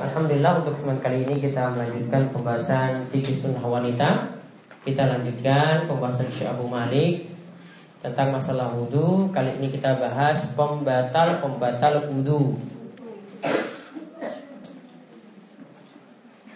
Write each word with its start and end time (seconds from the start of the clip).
Alhamdulillah 0.00 0.64
untuk 0.64 0.80
kesempatan 0.80 1.04
kali 1.04 1.18
ini 1.28 1.34
kita 1.44 1.68
melanjutkan 1.76 2.32
pembahasan 2.32 3.04
fikih 3.12 3.44
sunnah 3.44 3.60
wanita. 3.60 4.40
Kita 4.88 5.04
lanjutkan 5.04 5.84
pembahasan 5.84 6.32
Syekh 6.32 6.48
Abu 6.48 6.64
Malik 6.64 7.28
Tentang 7.98 8.30
masalah 8.30 8.72
wudhu 8.72 9.28
Kali 9.34 9.58
ini 9.58 9.68
kita 9.74 10.00
bahas 10.00 10.48
pembatal-pembatal 10.54 12.08
wudhu 12.08 12.56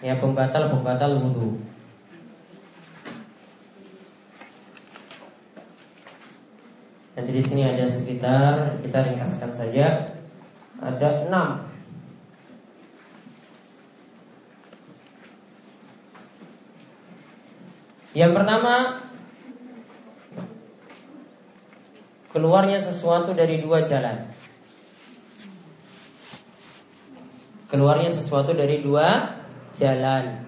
Ya, 0.01 0.17
pembatal-pembatal 0.17 1.19
wudhu 1.19 1.72
Nanti 7.13 7.29
di 7.29 7.43
sini 7.45 7.61
ada 7.61 7.85
sekitar 7.85 8.81
kita 8.81 8.97
ringkaskan 9.05 9.51
saja 9.53 9.85
ada 10.81 11.09
enam. 11.29 11.49
Yang 18.13 18.31
pertama 18.37 18.73
keluarnya 22.33 22.81
sesuatu 22.81 23.33
dari 23.33 23.61
dua 23.61 23.85
jalan. 23.85 24.29
Keluarnya 27.69 28.09
sesuatu 28.13 28.53
dari 28.53 28.81
dua 28.81 29.37
jalan. 29.77 30.45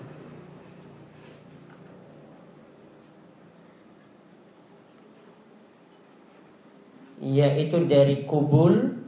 Yaitu 7.23 7.88
dari 7.88 8.27
kubul 8.27 8.99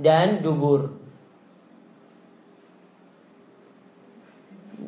dan 0.00 0.40
dubur. 0.40 1.00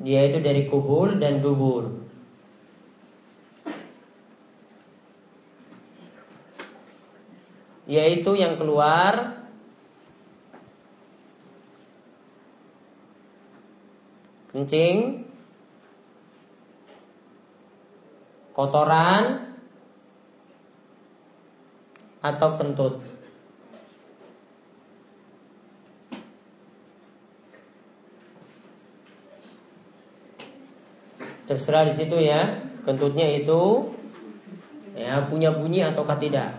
Yaitu 0.07 0.39
dari 0.39 0.71
kubul 0.71 1.19
dan 1.19 1.43
dubur. 1.43 2.05
Yaitu 7.87 8.35
yang 8.35 8.59
keluar 8.59 9.47
kencing 14.51 15.26
kotoran 18.57 19.53
atau 22.25 22.49
kentut. 22.57 23.05
Terserah 31.47 31.87
di 31.87 31.95
situ 31.95 32.17
ya, 32.17 32.65
kentutnya 32.83 33.29
itu 33.29 33.93
ya 34.97 35.21
punya 35.29 35.53
bunyi 35.53 35.85
ataukah 35.85 36.17
tidak. 36.17 36.57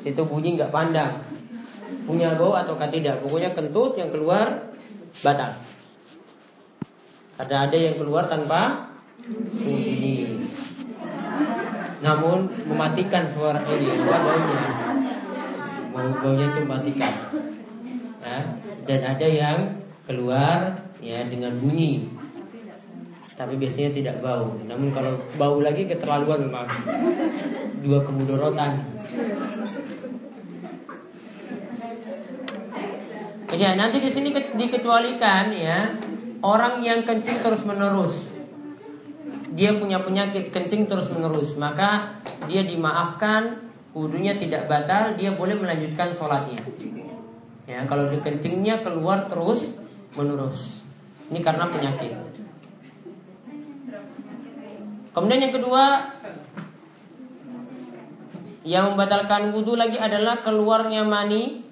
Situ 0.00 0.22
bunyi 0.22 0.54
nggak 0.56 0.72
pandang, 0.72 1.18
punya 2.06 2.38
bau 2.38 2.54
ataukah 2.54 2.88
tidak. 2.88 3.20
Pokoknya 3.26 3.52
kentut 3.52 3.98
yang 3.98 4.14
keluar 4.14 4.70
batal. 5.20 5.58
Ada 7.36 7.68
ada 7.68 7.76
yang 7.76 7.98
keluar 7.98 8.30
tanpa 8.30 8.91
bunyi. 9.28 10.42
Namun 12.02 12.50
mematikan 12.66 13.30
suara 13.30 13.62
ini 13.70 14.02
baunya. 14.02 14.62
Baunya 15.94 16.46
itu 16.50 16.58
mematikan. 16.66 17.14
Ya, 18.22 18.38
dan 18.86 19.00
ada 19.02 19.26
yang 19.26 19.58
keluar 20.06 20.90
ya 20.98 21.26
dengan 21.26 21.58
bunyi. 21.62 22.10
Tapi 23.38 23.58
biasanya 23.58 23.90
tidak 23.94 24.16
bau. 24.22 24.54
Namun 24.66 24.94
kalau 24.94 25.18
bau 25.38 25.58
lagi 25.62 25.86
keterlaluan 25.86 26.46
memang 26.46 26.66
dua 27.82 28.02
kemudorotan. 28.02 28.82
Ya, 33.52 33.76
nanti 33.76 34.00
di 34.00 34.10
sini 34.10 34.32
dikecualikan 34.32 35.52
ya 35.52 35.92
orang 36.42 36.82
yang 36.82 37.04
kencing 37.04 37.44
terus 37.44 37.62
menerus 37.62 38.31
dia 39.52 39.76
punya 39.76 40.00
penyakit 40.00 40.48
kencing 40.48 40.88
terus 40.88 41.12
menerus 41.12 41.56
maka 41.60 42.20
dia 42.48 42.64
dimaafkan 42.64 43.72
wudhunya 43.92 44.40
tidak 44.40 44.66
batal 44.68 45.14
dia 45.16 45.36
boleh 45.36 45.56
melanjutkan 45.56 46.12
sholatnya. 46.16 46.60
Ya 47.68 47.84
kalau 47.86 48.10
di 48.10 48.18
kencingnya 48.18 48.82
keluar 48.82 49.28
terus 49.28 49.62
menerus. 50.18 50.82
Ini 51.30 51.40
karena 51.40 51.68
penyakit. 51.70 52.12
Kemudian 55.12 55.44
yang 55.44 55.54
kedua 55.54 55.84
yang 58.62 58.84
membatalkan 58.94 59.52
wudhu 59.52 59.76
lagi 59.76 60.00
adalah 60.00 60.40
keluarnya 60.40 61.04
mani. 61.04 61.64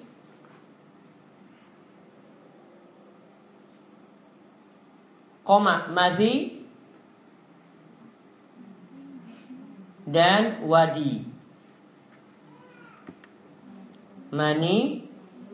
Koma 5.41 5.89
masih 5.89 6.60
dan 10.11 10.67
wadi. 10.67 11.23
Mani, 14.31 15.07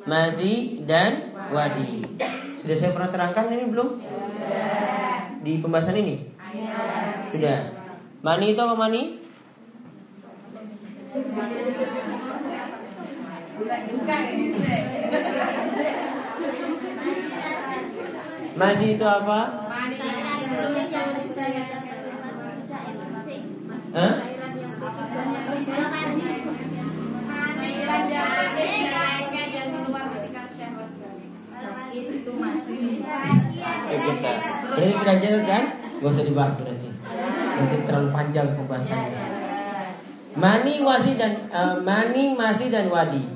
mazi 0.06 0.86
dan 0.86 1.34
wadi. 1.50 2.06
Sudah 2.62 2.76
saya 2.78 2.92
pernah 2.94 3.10
terangkan 3.10 3.54
ini 3.54 3.66
belum? 3.70 3.90
Di 5.42 5.54
pembahasan 5.62 5.98
ini? 5.98 6.30
Sudah. 7.34 7.58
Mani 8.22 8.54
itu 8.54 8.62
apa 8.62 8.76
mani? 8.76 9.04
Mazi 18.58 18.98
itu 18.98 19.06
apa? 19.06 19.40
Hah? 23.98 24.27
Eh, 33.88 33.98
biasa. 34.00 34.30
Berarti 34.72 34.96
sudah 34.96 35.16
jelas 35.20 35.44
kan? 35.44 35.64
Gak 36.00 36.08
usah 36.08 36.24
dibahas 36.24 36.54
berarti. 36.56 36.90
Nanti 37.60 37.76
terlalu 37.84 38.10
panjang 38.16 38.48
pembahasannya. 38.56 39.24
Mani, 40.38 40.76
wadi 40.86 41.12
dan 41.20 41.52
uh, 41.52 41.76
mani, 41.84 42.32
mazi 42.32 42.72
dan 42.72 42.88
wadi. 42.88 43.28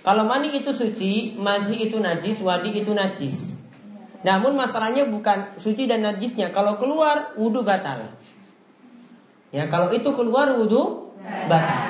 Kalau 0.00 0.24
mani 0.24 0.56
itu 0.56 0.72
suci, 0.72 1.36
mazi 1.36 1.76
itu 1.76 2.00
najis, 2.00 2.40
wadi 2.40 2.72
itu 2.72 2.96
najis. 2.96 3.52
Namun 4.24 4.56
masalahnya 4.56 5.04
bukan 5.12 5.60
suci 5.60 5.84
dan 5.84 6.00
najisnya. 6.00 6.56
Kalau 6.56 6.80
keluar, 6.80 7.36
wudhu 7.36 7.60
batal. 7.60 8.16
Ya 9.50 9.66
kalau 9.66 9.90
itu 9.90 10.08
keluar 10.14 10.54
wudhu 10.54 11.09
batal. 11.48 11.80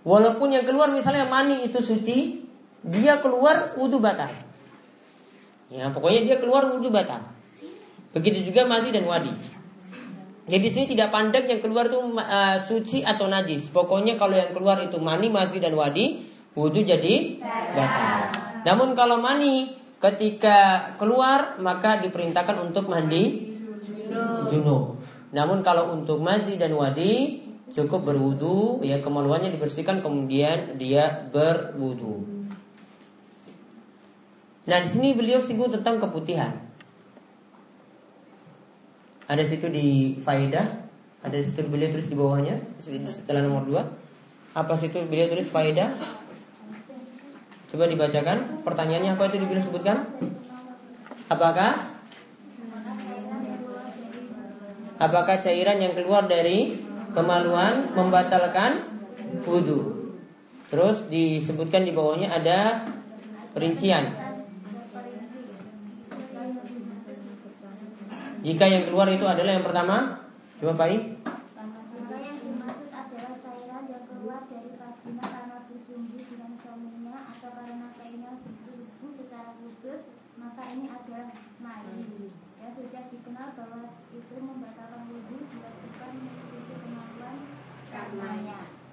Walaupun 0.00 0.48
yang 0.48 0.64
keluar 0.64 0.88
misalnya 0.88 1.28
mani 1.28 1.68
itu 1.68 1.80
suci, 1.80 2.40
dia 2.80 3.20
keluar 3.20 3.76
wudhu 3.76 4.00
batal. 4.00 4.32
Ya 5.68 5.92
pokoknya 5.92 6.20
dia 6.24 6.36
keluar 6.40 6.66
wudhu 6.72 6.88
batal. 6.88 7.20
Begitu 8.16 8.50
juga 8.50 8.66
masih 8.66 8.90
dan 8.90 9.04
wadi. 9.06 9.30
Jadi 10.50 10.66
sini 10.66 10.86
tidak 10.90 11.14
pandang 11.14 11.46
yang 11.46 11.62
keluar 11.62 11.86
itu 11.86 12.00
uh, 12.00 12.58
suci 12.58 13.06
atau 13.06 13.30
najis. 13.30 13.70
Pokoknya 13.70 14.18
kalau 14.18 14.34
yang 14.34 14.50
keluar 14.50 14.82
itu 14.82 14.98
mani, 14.98 15.30
masih 15.30 15.62
dan 15.62 15.78
wadi, 15.78 16.26
wudhu 16.58 16.82
jadi 16.82 17.38
batal. 17.76 18.18
Namun 18.66 18.98
kalau 18.98 19.22
mani 19.22 19.78
ketika 20.00 20.90
keluar 20.96 21.60
maka 21.60 22.00
diperintahkan 22.00 22.72
untuk 22.72 22.88
mandi 22.88 23.52
junub. 24.48 24.96
Namun 25.30 25.62
kalau 25.62 25.94
untuk 25.94 26.18
mazi 26.18 26.58
dan 26.58 26.74
wadi 26.74 27.46
cukup 27.70 28.10
berwudu, 28.10 28.82
ya 28.82 28.98
kemaluannya 28.98 29.54
dibersihkan 29.54 30.02
kemudian 30.02 30.74
dia 30.76 31.30
berwudu. 31.30 32.26
Nah 34.66 34.78
di 34.82 34.88
sini 34.90 35.14
beliau 35.14 35.38
singgung 35.38 35.70
tentang 35.70 36.02
keputihan. 36.02 36.52
Ada 39.30 39.46
situ 39.46 39.70
di 39.70 40.18
faidah, 40.18 40.66
ada 41.22 41.38
situ 41.38 41.62
beliau 41.70 41.94
tulis 41.94 42.10
di 42.10 42.18
bawahnya 42.18 42.58
setelah 42.82 43.46
nomor 43.46 43.62
2 43.68 44.58
Apa 44.58 44.74
situ 44.74 44.98
beliau 45.06 45.30
tulis 45.30 45.46
faidah? 45.46 45.94
Coba 47.70 47.86
dibacakan. 47.86 48.66
Pertanyaannya 48.66 49.14
apa 49.14 49.30
itu 49.30 49.46
beliau 49.46 49.62
sebutkan? 49.62 50.10
Apakah? 51.30 52.02
Apakah 54.98 55.38
cairan 55.38 55.78
yang 55.78 55.94
keluar 55.94 56.26
dari 56.26 56.89
kemaluan 57.12 57.92
membatalkan 57.94 58.86
wudhu? 59.46 60.14
Terus 60.70 61.02
disebutkan 61.10 61.82
di 61.82 61.92
bawahnya 61.92 62.30
ada 62.30 62.86
rincian. 63.58 64.14
Jika 68.40 68.64
yang 68.64 68.88
keluar 68.88 69.10
itu 69.12 69.26
adalah 69.28 69.52
yang 69.52 69.66
pertama, 69.66 70.24
coba 70.56 70.72
Pak 70.80 70.88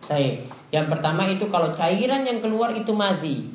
Baik. 0.08 0.48
Yang 0.72 0.87
pertama 0.98 1.30
itu 1.30 1.46
kalau 1.54 1.70
cairan 1.70 2.26
yang 2.26 2.42
keluar 2.42 2.74
itu 2.74 2.90
mazi. 2.92 3.54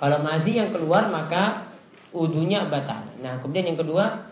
Kalau 0.00 0.24
mazi 0.24 0.56
yang 0.56 0.72
keluar 0.72 1.12
maka 1.12 1.68
udunya 2.16 2.64
batal. 2.72 3.04
Nah, 3.20 3.36
kemudian 3.44 3.68
yang 3.68 3.78
kedua 3.78 4.24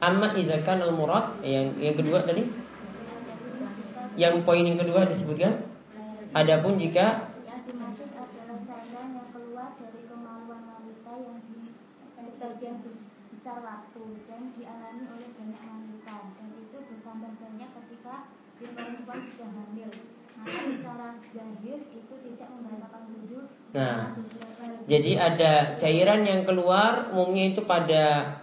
Amma 0.00 0.32
izakan 0.32 0.80
al 0.80 0.96
murad 0.96 1.44
yang 1.44 1.76
yang 1.76 1.92
kedua 1.92 2.24
tadi 2.24 2.40
yang 4.16 4.40
poin 4.48 4.64
yang 4.64 4.80
kedua 4.80 5.04
disebutkan 5.04 5.60
adapun 6.32 6.80
jika 6.80 7.30
waktu 13.60 14.02
dan 14.24 14.42
dialami 14.56 15.04
oleh 15.10 15.30
banyak 15.36 15.62
wanita 15.62 16.16
dan 16.32 16.48
itu 16.56 16.78
bertambah 16.80 17.32
banyak 17.38 17.70
ketika 17.76 18.14
perempuan 18.68 19.20
sudah 19.32 19.50
hamil. 19.56 19.88
Maka 20.40 20.60
secara 20.72 21.08
zahir 21.32 21.78
itu 21.92 22.14
tidak 22.24 22.48
membatalkan 22.48 23.02
wudhu. 23.12 23.40
Nah, 23.76 24.16
jadi 24.88 25.12
ada 25.20 25.52
cairan 25.76 26.24
yang 26.24 26.42
keluar 26.48 27.12
umumnya 27.12 27.52
itu 27.52 27.62
pada 27.68 28.36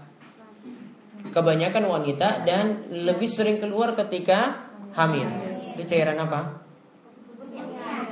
kebanyakan 1.34 1.84
wanita 1.90 2.46
dan 2.46 2.88
lebih 2.90 3.28
sering 3.28 3.58
keluar 3.58 3.98
ketika 3.98 4.70
hamil. 4.94 5.28
Itu 5.74 5.84
cairan 5.86 6.18
apa? 6.22 6.62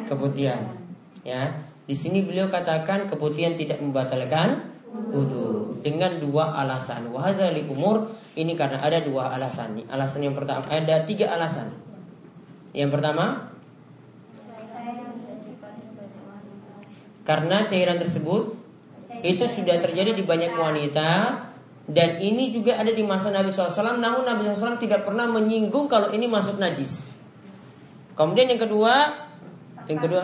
Keputihan. 0.05 0.77
Ya. 1.25 1.65
Di 1.85 1.93
sini 1.93 2.25
beliau 2.25 2.49
katakan 2.49 3.05
keputihan 3.05 3.53
tidak 3.53 3.77
membatalkan 3.77 4.73
wudhu 5.13 5.81
dengan 5.85 6.17
dua 6.17 6.57
alasan. 6.65 7.13
Wahazali 7.13 7.69
umur 7.69 8.09
ini 8.33 8.57
karena 8.57 8.81
ada 8.81 9.05
dua 9.05 9.37
alasan. 9.37 9.77
Alasan 9.85 10.25
yang 10.25 10.33
pertama 10.33 10.65
ada 10.65 11.05
tiga 11.05 11.29
alasan. 11.29 11.84
Yang 12.75 12.99
pertama? 12.99 13.55
Karena 17.23 17.63
cairan 17.65 17.97
tersebut 17.97 18.53
Itu 19.23 19.47
sudah 19.47 19.79
terjadi 19.79 20.11
di 20.11 20.27
banyak 20.27 20.53
wanita 20.53 21.09
Dan 21.87 22.09
ini 22.19 22.51
juga 22.51 22.77
ada 22.77 22.91
di 22.91 23.01
masa 23.01 23.31
Nabi 23.31 23.49
SAW 23.49 23.97
Namun 23.97 24.27
Nabi 24.27 24.45
SAW 24.51 24.77
tidak 24.77 25.07
pernah 25.07 25.25
menyinggung 25.25 25.87
Kalau 25.87 26.11
ini 26.11 26.27
masuk 26.27 26.59
najis. 26.59 27.09
Kemudian 28.13 28.51
yang 28.51 28.61
kedua 28.61 29.23
Yang 29.87 29.99
kedua? 30.11 30.23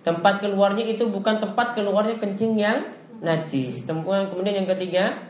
Tempat 0.00 0.34
keluarnya 0.40 0.84
itu 0.88 1.04
bukan 1.12 1.36
tempat 1.36 1.76
keluarnya 1.76 2.16
kencing 2.16 2.56
yang 2.56 2.88
najis. 3.20 3.84
Kemudian 3.84 4.64
yang 4.64 4.68
ketiga, 4.72 5.29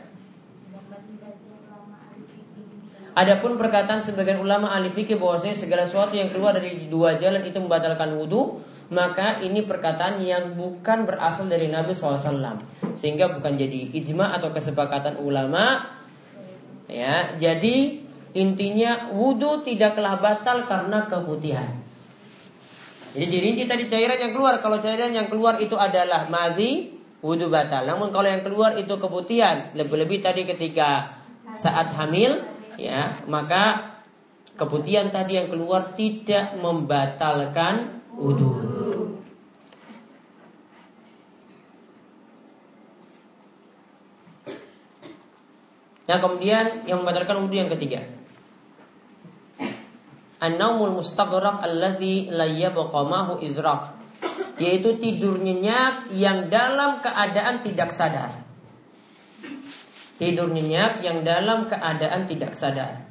Adapun 3.11 3.59
perkataan 3.59 3.99
sebagian 3.99 4.39
ulama 4.39 4.71
ahli 4.71 4.87
fikih 4.95 5.19
bahwasanya 5.19 5.59
segala 5.59 5.83
sesuatu 5.83 6.15
yang 6.15 6.31
keluar 6.31 6.55
dari 6.55 6.87
dua 6.87 7.19
jalan 7.19 7.43
itu 7.43 7.59
membatalkan 7.59 8.15
wudhu, 8.15 8.63
maka 8.91 9.43
ini 9.43 9.67
perkataan 9.67 10.23
yang 10.23 10.55
bukan 10.55 11.03
berasal 11.03 11.51
dari 11.51 11.67
Nabi 11.67 11.91
SAW, 11.91 12.63
sehingga 12.95 13.35
bukan 13.35 13.59
jadi 13.59 13.91
ijma 13.99 14.31
atau 14.39 14.55
kesepakatan 14.55 15.19
ulama. 15.19 15.83
Ya, 16.87 17.35
jadi 17.35 17.99
intinya 18.31 19.11
wudhu 19.11 19.67
tidaklah 19.67 20.19
batal 20.23 20.67
karena 20.67 21.07
keputihan. 21.07 21.71
Jadi 23.11 23.27
dirinci 23.27 23.63
tadi 23.67 23.91
cairan 23.91 24.19
yang 24.23 24.31
keluar. 24.31 24.63
Kalau 24.63 24.79
cairan 24.79 25.11
yang 25.11 25.27
keluar 25.27 25.59
itu 25.59 25.75
adalah 25.75 26.31
mazi, 26.31 26.95
wudhu 27.19 27.51
batal. 27.51 27.83
Namun 27.83 28.07
kalau 28.15 28.27
yang 28.27 28.39
keluar 28.39 28.79
itu 28.79 28.95
keputihan, 28.95 29.75
lebih-lebih 29.75 30.23
tadi 30.23 30.47
ketika 30.47 31.19
saat 31.51 31.91
hamil, 31.91 32.39
ya 32.87 33.21
maka 33.29 33.97
keputihan 34.57 35.13
tadi 35.13 35.37
yang 35.37 35.49
keluar 35.49 35.93
tidak 35.93 36.57
membatalkan 36.57 38.01
wudhu. 38.13 38.69
Nah 46.09 46.17
kemudian 46.19 46.83
yang 46.89 47.05
membatalkan 47.05 47.39
wudhu 47.39 47.55
yang 47.55 47.71
ketiga 47.71 48.03
An-naumul 50.41 50.97
mustaghraq 50.97 51.61
alladhi 51.61 52.25
la 52.33 52.49
idrak 52.49 53.93
yaitu 54.57 54.97
tidur 54.97 55.37
nyenyak 55.37 56.09
yang 56.13 56.49
dalam 56.49 56.97
keadaan 57.01 57.61
tidak 57.61 57.93
sadar. 57.93 58.41
Tidur 60.21 60.53
nyenyak 60.53 61.01
yang 61.01 61.25
dalam 61.25 61.65
keadaan 61.65 62.29
tidak 62.29 62.53
sadar. 62.53 63.09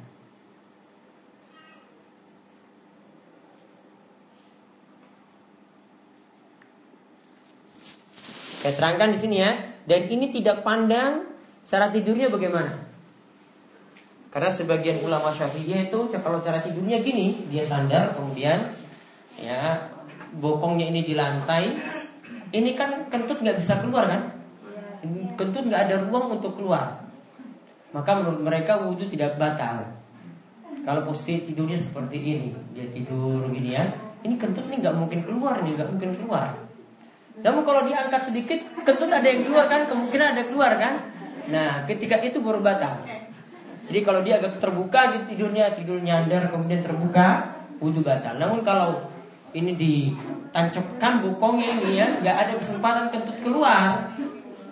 Saya 8.63 8.71
terangkan 8.79 9.11
di 9.11 9.19
sini 9.19 9.43
ya. 9.43 9.51
Dan 9.83 10.07
ini 10.07 10.31
tidak 10.31 10.63
pandang 10.63 11.27
cara 11.67 11.91
tidurnya 11.91 12.31
bagaimana. 12.31 12.79
Karena 14.31 14.47
sebagian 14.47 15.03
ulama 15.03 15.35
syafi'i 15.35 15.91
itu 15.91 15.99
kalau 16.15 16.39
cara 16.39 16.63
tidurnya 16.63 17.03
gini, 17.03 17.43
dia 17.51 17.67
sandar 17.67 18.15
kemudian 18.15 18.71
ya 19.35 19.91
bokongnya 20.39 20.87
ini 20.95 21.03
di 21.03 21.11
lantai. 21.19 21.75
Ini 22.55 22.71
kan 22.71 23.11
kentut 23.11 23.43
nggak 23.43 23.59
bisa 23.59 23.83
keluar 23.83 24.07
kan? 24.07 24.30
Kentut 25.39 25.63
nggak 25.67 25.81
ada 25.89 25.95
ruang 26.05 26.39
untuk 26.39 26.57
keluar 26.57 27.01
maka 27.91 28.11
menurut 28.15 28.41
mereka 28.41 28.79
wudhu 28.79 29.07
tidak 29.11 29.35
batal. 29.35 29.83
Kalau 30.81 31.05
posisi 31.05 31.45
tidurnya 31.51 31.77
seperti 31.77 32.17
ini, 32.17 32.49
dia 32.73 32.87
tidur 32.89 33.51
gini 33.51 33.75
ya, 33.75 33.85
ini 34.23 34.39
kentut 34.39 34.65
ini 34.71 34.81
nggak 34.81 34.95
mungkin 34.97 35.19
keluar 35.27 35.61
nih, 35.61 35.77
nggak 35.77 35.89
mungkin 35.93 36.11
keluar. 36.17 36.57
Namun 37.37 37.61
kalau 37.67 37.85
diangkat 37.85 38.21
sedikit, 38.31 38.59
kentut 38.81 39.11
ada 39.11 39.27
yang 39.27 39.45
keluar 39.45 39.69
kan, 39.69 39.85
kemungkinan 39.85 40.27
ada 40.33 40.43
keluar 40.47 40.71
kan. 40.79 40.93
Nah, 41.51 41.85
ketika 41.85 42.17
itu 42.23 42.41
baru 42.41 42.63
batal. 42.63 43.03
Jadi 43.91 43.99
kalau 44.07 44.23
dia 44.23 44.39
agak 44.39 44.57
terbuka 44.57 45.19
gitu 45.19 45.35
tidurnya, 45.35 45.75
tidur 45.75 45.99
nyandar 45.99 46.47
kemudian 46.49 46.81
terbuka, 46.81 47.59
wudhu 47.83 48.01
batal. 48.01 48.39
Namun 48.39 48.63
kalau 48.63 49.11
ini 49.51 49.75
ditancapkan 49.75 51.21
bukongnya 51.27 51.67
ini 51.77 51.99
ya, 51.99 52.07
nggak 52.23 52.35
ada 52.47 52.53
kesempatan 52.55 53.11
kentut 53.11 53.37
keluar, 53.43 54.15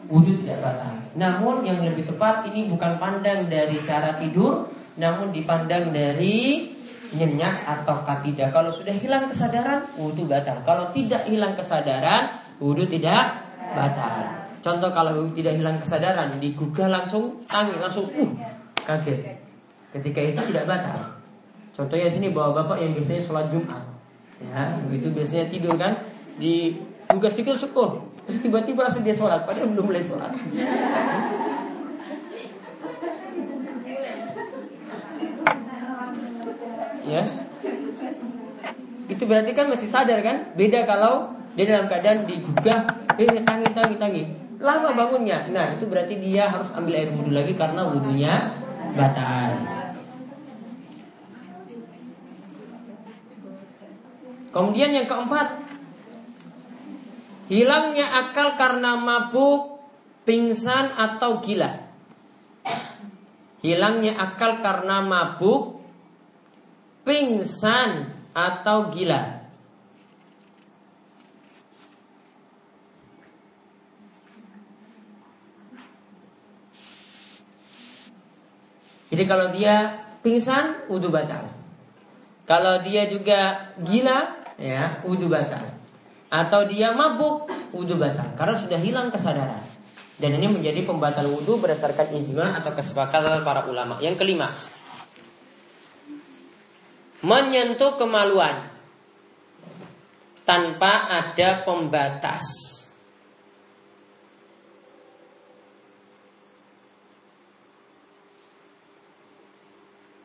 wudhu 0.10 0.42
tidak 0.44 0.66
batal. 0.66 0.94
Namun 1.16 1.62
yang 1.64 1.86
lebih 1.86 2.10
tepat 2.10 2.50
ini 2.50 2.66
bukan 2.68 2.98
pandang 2.98 3.46
dari 3.46 3.78
cara 3.86 4.18
tidur, 4.18 4.68
namun 4.98 5.30
dipandang 5.30 5.94
dari 5.94 6.74
nyenyak 7.14 7.66
atau 7.66 8.02
tidak. 8.26 8.50
Kalau 8.50 8.74
sudah 8.74 8.94
hilang 8.94 9.30
kesadaran, 9.30 9.86
wudhu 9.96 10.26
batal. 10.26 10.62
Kalau 10.66 10.90
tidak 10.90 11.30
hilang 11.30 11.54
kesadaran, 11.54 12.42
wudhu 12.58 12.90
tidak 12.90 13.46
batal. 13.78 14.50
Contoh 14.60 14.92
kalau 14.92 15.30
tidak 15.32 15.56
hilang 15.56 15.80
kesadaran, 15.80 16.36
digugah 16.42 16.90
langsung 16.92 17.46
tangi, 17.48 17.78
langsung 17.80 18.10
uh 18.12 18.32
kaget. 18.84 19.38
Ketika 19.94 20.20
itu 20.20 20.42
tidak 20.52 20.66
batal. 20.66 21.00
Contohnya 21.78 22.12
sini 22.12 22.34
bawa 22.34 22.52
bapak 22.52 22.82
yang 22.84 22.92
biasanya 22.92 23.24
sholat 23.24 23.48
Jumat, 23.56 23.80
ya 24.42 24.76
itu 24.92 25.08
biasanya 25.16 25.48
tidur 25.48 25.80
kan 25.80 25.96
di 26.36 26.76
juga 27.08 27.32
sedikit 27.32 27.56
syukur 27.56 28.09
Terus 28.30 28.46
tiba-tiba 28.46 28.86
langsung 28.86 29.02
dia 29.02 29.18
sholat 29.18 29.42
Padahal 29.42 29.74
belum 29.74 29.90
mulai 29.90 30.06
sholat. 30.06 30.30
Ya. 37.10 37.26
Itu 39.10 39.26
berarti 39.26 39.52
kan 39.58 39.66
masih 39.66 39.90
sadar 39.90 40.22
kan? 40.22 40.54
Beda 40.54 40.86
kalau 40.86 41.34
dia 41.58 41.66
dalam 41.66 41.90
keadaan 41.90 42.30
digugah 42.30 42.86
Eh 43.18 43.42
tangi 43.42 43.66
tangi 43.74 43.98
tangi 43.98 44.24
Lama 44.62 44.94
bangunnya. 44.94 45.50
Nah 45.50 45.74
itu 45.74 45.90
berarti 45.90 46.22
dia 46.22 46.54
harus 46.54 46.70
ambil 46.78 47.02
air 47.02 47.10
wudhu 47.10 47.34
lagi 47.34 47.58
Karena 47.58 47.90
wudhunya 47.90 48.54
batal. 48.94 49.58
Kemudian 54.54 54.94
yang 54.94 55.10
keempat 55.10 55.69
Hilangnya 57.50 58.06
akal 58.14 58.54
karena 58.62 58.94
mabuk, 58.94 59.82
pingsan 60.22 60.94
atau 60.94 61.42
gila. 61.42 61.90
Hilangnya 63.66 64.14
akal 64.22 64.62
karena 64.62 65.02
mabuk, 65.02 65.82
pingsan 67.02 68.14
atau 68.38 68.94
gila. 68.94 69.42
Jadi 79.10 79.24
kalau 79.26 79.50
dia 79.50 80.06
pingsan, 80.22 80.86
wudhu 80.86 81.10
batal. 81.10 81.50
Kalau 82.46 82.86
dia 82.86 83.10
juga 83.10 83.74
gila, 83.82 84.38
ya 84.62 85.02
wudhu 85.02 85.26
batal. 85.26 85.79
Atau 86.30 86.70
dia 86.70 86.94
mabuk, 86.94 87.50
wudhu 87.74 87.98
batal. 87.98 88.38
Karena 88.38 88.56
sudah 88.58 88.78
hilang 88.78 89.10
kesadaran. 89.10 89.66
Dan 90.20 90.38
ini 90.38 90.48
menjadi 90.52 90.86
pembatal 90.86 91.26
wudhu 91.26 91.58
berdasarkan 91.58 92.14
ijma 92.22 92.62
atau 92.62 92.72
kesepakatan 92.76 93.42
para 93.42 93.66
ulama. 93.66 93.98
Yang 93.98 94.22
kelima, 94.22 94.54
menyentuh 97.26 97.98
kemaluan 97.98 98.70
tanpa 100.46 101.10
ada 101.10 101.66
pembatas. 101.66 102.70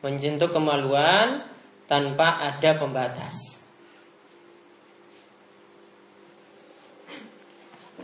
menyentuh 0.05 0.53
kemaluan 0.53 1.41
tanpa 1.89 2.37
ada 2.37 2.77
pembatas. 2.77 3.44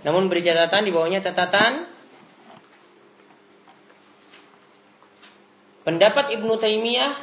Namun 0.02 0.30
beri 0.30 0.42
catatan 0.42 0.82
di 0.86 0.92
bawahnya 0.94 1.22
catatan. 1.22 1.86
Pendapat 5.86 6.34
Ibnu 6.34 6.54
Taimiyah. 6.58 7.14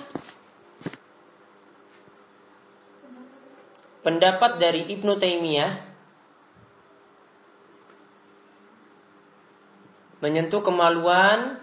Pendapat 4.07 4.63
dari 4.63 4.87
Ibnu 4.95 5.19
Taimiyah. 5.19 5.73
Menyentuh 10.23 10.63
kemaluan. 10.63 11.59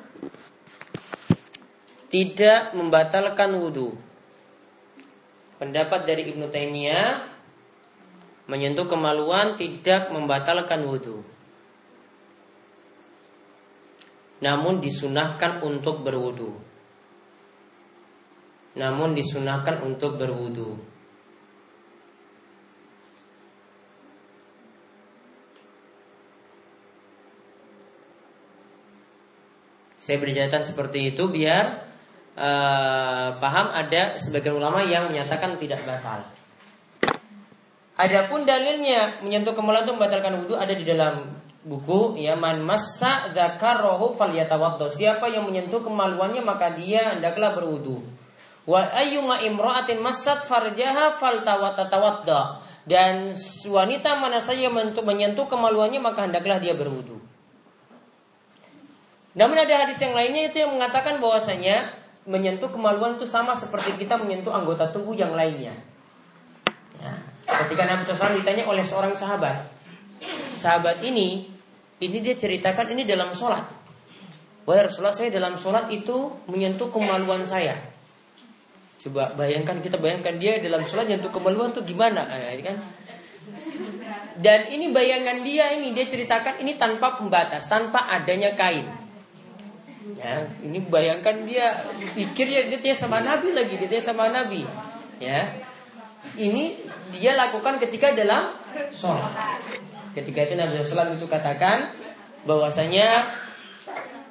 Tidak 2.12 2.76
membatalkan 2.76 3.56
wudhu. 3.56 3.96
Pendapat 5.60 6.04
dari 6.04 6.28
Ibnu 6.32 6.52
Taimiyah 6.52 7.35
menyentuh 8.46 8.86
kemaluan 8.86 9.58
tidak 9.58 10.14
membatalkan 10.14 10.86
wudhu. 10.86 11.26
Namun 14.42 14.84
disunahkan 14.84 15.66
untuk 15.66 16.06
berwudhu. 16.06 16.54
Namun 18.76 19.16
disunahkan 19.16 19.82
untuk 19.82 20.20
berwudhu. 20.20 20.78
Saya 30.06 30.22
berjatan 30.22 30.62
seperti 30.62 31.18
itu 31.18 31.26
biar 31.26 31.82
uh, 32.38 33.42
paham 33.42 33.74
ada 33.74 34.22
sebagian 34.22 34.54
ulama 34.54 34.86
yang 34.86 35.10
menyatakan 35.10 35.58
tidak 35.58 35.82
batal. 35.82 36.22
Adapun 37.96 38.44
dalilnya 38.44 39.24
menyentuh 39.24 39.56
kemaluan 39.56 39.88
itu 39.88 39.96
membatalkan 39.96 40.44
wudhu 40.44 40.60
ada 40.60 40.76
di 40.76 40.84
dalam 40.84 41.32
buku 41.64 42.20
ya 42.20 42.36
man 42.36 42.60
massa 42.60 43.32
dzakarahu 43.32 44.20
falyatawaddo. 44.20 44.92
Siapa 44.92 45.32
yang 45.32 45.48
menyentuh 45.48 45.80
kemaluannya 45.80 46.44
maka 46.44 46.76
dia 46.76 47.16
hendaklah 47.16 47.56
berwudhu. 47.56 48.04
Wa 48.68 48.84
ayyuma 48.92 49.40
imra'atin 49.48 50.04
massat 50.04 50.44
farjaha 50.44 51.16
faltawatawadda. 51.18 52.62
Dan 52.86 53.34
wanita 53.66 54.20
mana 54.22 54.38
saja 54.38 54.70
menyentuh 54.70 55.50
kemaluannya 55.50 55.98
maka 55.98 56.28
hendaklah 56.28 56.62
dia 56.62 56.78
berwudhu. 56.78 57.18
Namun 59.36 59.58
ada 59.58 59.84
hadis 59.84 60.00
yang 60.00 60.14
lainnya 60.14 60.48
itu 60.54 60.64
yang 60.64 60.72
mengatakan 60.72 61.18
bahwasanya 61.18 61.92
menyentuh 62.30 62.70
kemaluan 62.70 63.18
itu 63.18 63.28
sama 63.28 63.58
seperti 63.58 63.98
kita 64.00 64.22
menyentuh 64.22 64.54
anggota 64.54 64.90
tubuh 64.94 65.18
yang 65.18 65.34
lainnya. 65.34 65.76
Ya. 67.02 67.35
Ketika 67.46 67.84
Nabi 67.86 68.02
SAW 68.02 68.42
ditanya 68.42 68.66
oleh 68.66 68.82
seorang 68.82 69.14
sahabat, 69.14 69.70
sahabat 70.58 71.06
ini, 71.06 71.46
ini 72.02 72.18
dia 72.20 72.34
ceritakan 72.34 72.92
ini 72.98 73.06
dalam 73.06 73.32
sholat. 73.38 73.64
Wahai 74.66 74.90
Rasulullah 74.90 75.14
saya 75.14 75.30
dalam 75.30 75.54
sholat 75.56 75.94
itu 75.94 76.34
menyentuh 76.50 76.90
kemaluan 76.90 77.46
saya. 77.46 77.78
Coba 78.98 79.38
bayangkan 79.38 79.78
kita 79.78 80.02
bayangkan 80.02 80.42
dia 80.42 80.58
dalam 80.58 80.82
sholat 80.82 81.06
menyentuh 81.06 81.30
kemaluan 81.30 81.70
itu 81.70 81.86
gimana? 81.86 82.26
Ini 82.26 82.64
kan? 82.66 82.78
Dan 84.42 84.74
ini 84.74 84.90
bayangan 84.90 85.46
dia 85.46 85.70
ini 85.78 85.94
dia 85.94 86.10
ceritakan 86.10 86.60
ini 86.66 86.76
tanpa 86.82 87.14
pembatas, 87.14 87.70
tanpa 87.70 88.10
adanya 88.10 88.58
kain. 88.58 88.90
Ya, 90.18 90.50
ini 90.66 90.82
bayangkan 90.86 91.46
dia 91.46 91.78
pikir 92.18 92.50
ya 92.50 92.66
dia 92.66 92.94
sama 92.98 93.22
Nabi 93.22 93.54
lagi, 93.54 93.78
dia 93.78 94.02
sama 94.02 94.34
Nabi. 94.34 94.66
Ya. 95.22 95.46
Ini 96.36 96.64
dia 97.16 97.34
lakukan 97.36 97.80
ketika 97.80 98.12
dalam 98.12 98.56
sholat. 98.92 99.32
Ketika 100.16 100.48
itu 100.48 100.54
Nabi 100.56 100.80
SAW 100.84 101.16
itu 101.16 101.28
katakan 101.28 101.92
bahwasanya 102.48 103.08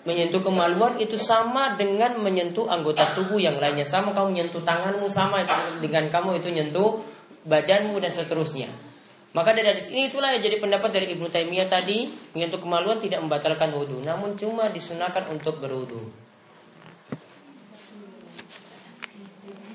menyentuh 0.05 0.45
kemaluan 0.45 1.01
itu 1.01 1.17
sama 1.17 1.77
dengan 1.81 2.21
menyentuh 2.21 2.69
anggota 2.69 3.05
tubuh 3.17 3.41
yang 3.41 3.57
lainnya. 3.57 3.85
Sama 3.85 4.13
kamu 4.13 4.37
menyentuh 4.37 4.61
tanganmu 4.65 5.09
sama 5.09 5.45
dengan 5.81 6.09
kamu 6.13 6.41
itu 6.41 6.49
menyentuh 6.53 7.01
badanmu 7.49 7.97
dan 8.01 8.13
seterusnya. 8.13 8.69
Maka 9.35 9.51
dari 9.51 9.67
hadis 9.67 9.91
ini 9.91 10.15
itulah 10.15 10.31
yang 10.31 10.47
jadi 10.47 10.63
pendapat 10.63 10.95
dari 10.95 11.11
Ibnu 11.11 11.27
Taimiyah 11.27 11.67
tadi 11.67 12.07
menyentuh 12.39 12.63
kemaluan 12.63 13.03
tidak 13.03 13.19
membatalkan 13.19 13.75
wudhu, 13.75 13.99
namun 14.07 14.39
cuma 14.39 14.71
disunahkan 14.71 15.27
untuk 15.27 15.59
berwudhu. 15.59 16.24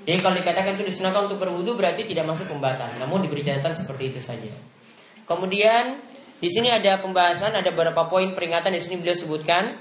Jadi 0.09 0.25
kalau 0.25 0.41
dikatakan 0.41 0.73
itu 0.73 0.89
disunahkan 0.89 1.29
untuk 1.29 1.37
berwudhu 1.37 1.77
berarti 1.77 2.01
tidak 2.01 2.25
masuk 2.25 2.49
pembatal, 2.49 2.89
namun 2.97 3.21
diberi 3.21 3.45
catatan 3.45 3.77
seperti 3.77 4.09
itu 4.09 4.17
saja. 4.17 4.49
Kemudian 5.29 6.01
di 6.41 6.49
sini 6.49 6.73
ada 6.73 6.97
pembahasan, 6.97 7.53
ada 7.53 7.69
beberapa 7.69 8.09
poin 8.09 8.33
peringatan 8.33 8.73
di 8.73 8.81
sini 8.81 8.97
beliau 8.97 9.13
sebutkan, 9.13 9.77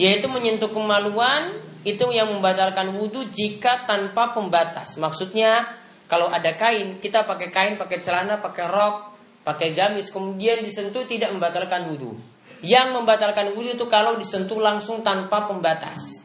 yaitu 0.00 0.24
menyentuh 0.32 0.72
kemaluan 0.72 1.52
itu 1.84 2.08
yang 2.08 2.32
membatalkan 2.32 2.96
wudhu 2.96 3.28
jika 3.28 3.84
tanpa 3.84 4.32
pembatas. 4.32 4.96
Maksudnya 4.96 5.68
kalau 6.08 6.32
ada 6.32 6.56
kain, 6.56 6.96
kita 6.96 7.28
pakai 7.28 7.52
kain, 7.52 7.76
pakai 7.76 8.00
celana, 8.00 8.40
pakai 8.40 8.72
rok, 8.72 9.20
pakai 9.44 9.76
gamis, 9.76 10.08
kemudian 10.08 10.64
disentuh 10.64 11.04
tidak 11.04 11.28
membatalkan 11.36 11.92
wudhu. 11.92 12.16
Yang 12.64 12.96
membatalkan 12.96 13.52
wudhu 13.52 13.76
itu 13.76 13.84
kalau 13.84 14.16
disentuh 14.16 14.56
langsung 14.64 15.04
tanpa 15.04 15.44
pembatas. 15.44 16.21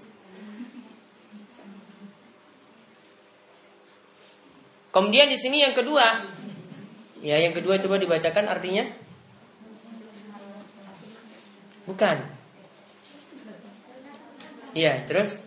Kemudian 4.98 5.30
di 5.30 5.38
sini 5.38 5.62
yang 5.62 5.78
kedua, 5.78 6.26
ya 7.22 7.38
yang 7.38 7.54
kedua 7.54 7.78
coba 7.78 8.02
dibacakan 8.02 8.50
artinya. 8.50 8.82
Bukan. 11.86 12.18
Iya, 14.74 15.06
terus 15.06 15.38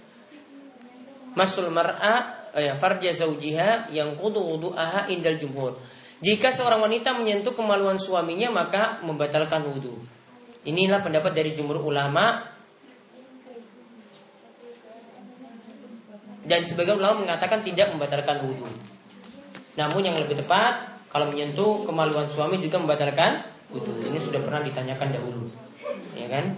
masul 1.34 1.66
mar'a 1.74 2.46
ya 2.54 2.78
farja 2.78 3.10
zaujiha 3.10 3.90
yang 3.90 4.14
kudu 4.14 4.38
wudu'aha 4.38 5.10
indal 5.10 5.34
jumhur. 5.34 5.74
Jika 6.22 6.54
seorang 6.54 6.86
wanita 6.86 7.18
menyentuh 7.18 7.50
kemaluan 7.50 7.98
suaminya 7.98 8.54
maka 8.54 9.02
membatalkan 9.02 9.66
wudhu. 9.66 9.98
Inilah 10.62 11.02
pendapat 11.02 11.34
dari 11.34 11.58
jumhur 11.58 11.82
ulama 11.82 12.46
dan 16.46 16.62
sebagian 16.62 17.02
ulama 17.02 17.26
mengatakan 17.26 17.66
tidak 17.66 17.90
membatalkan 17.90 18.46
wudhu. 18.46 18.70
Namun 19.78 20.02
yang 20.02 20.16
lebih 20.18 20.40
tepat 20.40 21.02
kalau 21.10 21.30
menyentuh 21.30 21.86
kemaluan 21.86 22.26
suami 22.26 22.58
juga 22.58 22.78
membatalkan 22.78 23.44
wudhu. 23.70 24.06
Ini 24.06 24.18
sudah 24.18 24.42
pernah 24.42 24.62
ditanyakan 24.62 25.08
dahulu, 25.14 25.46
ya 26.14 26.26
kan? 26.26 26.54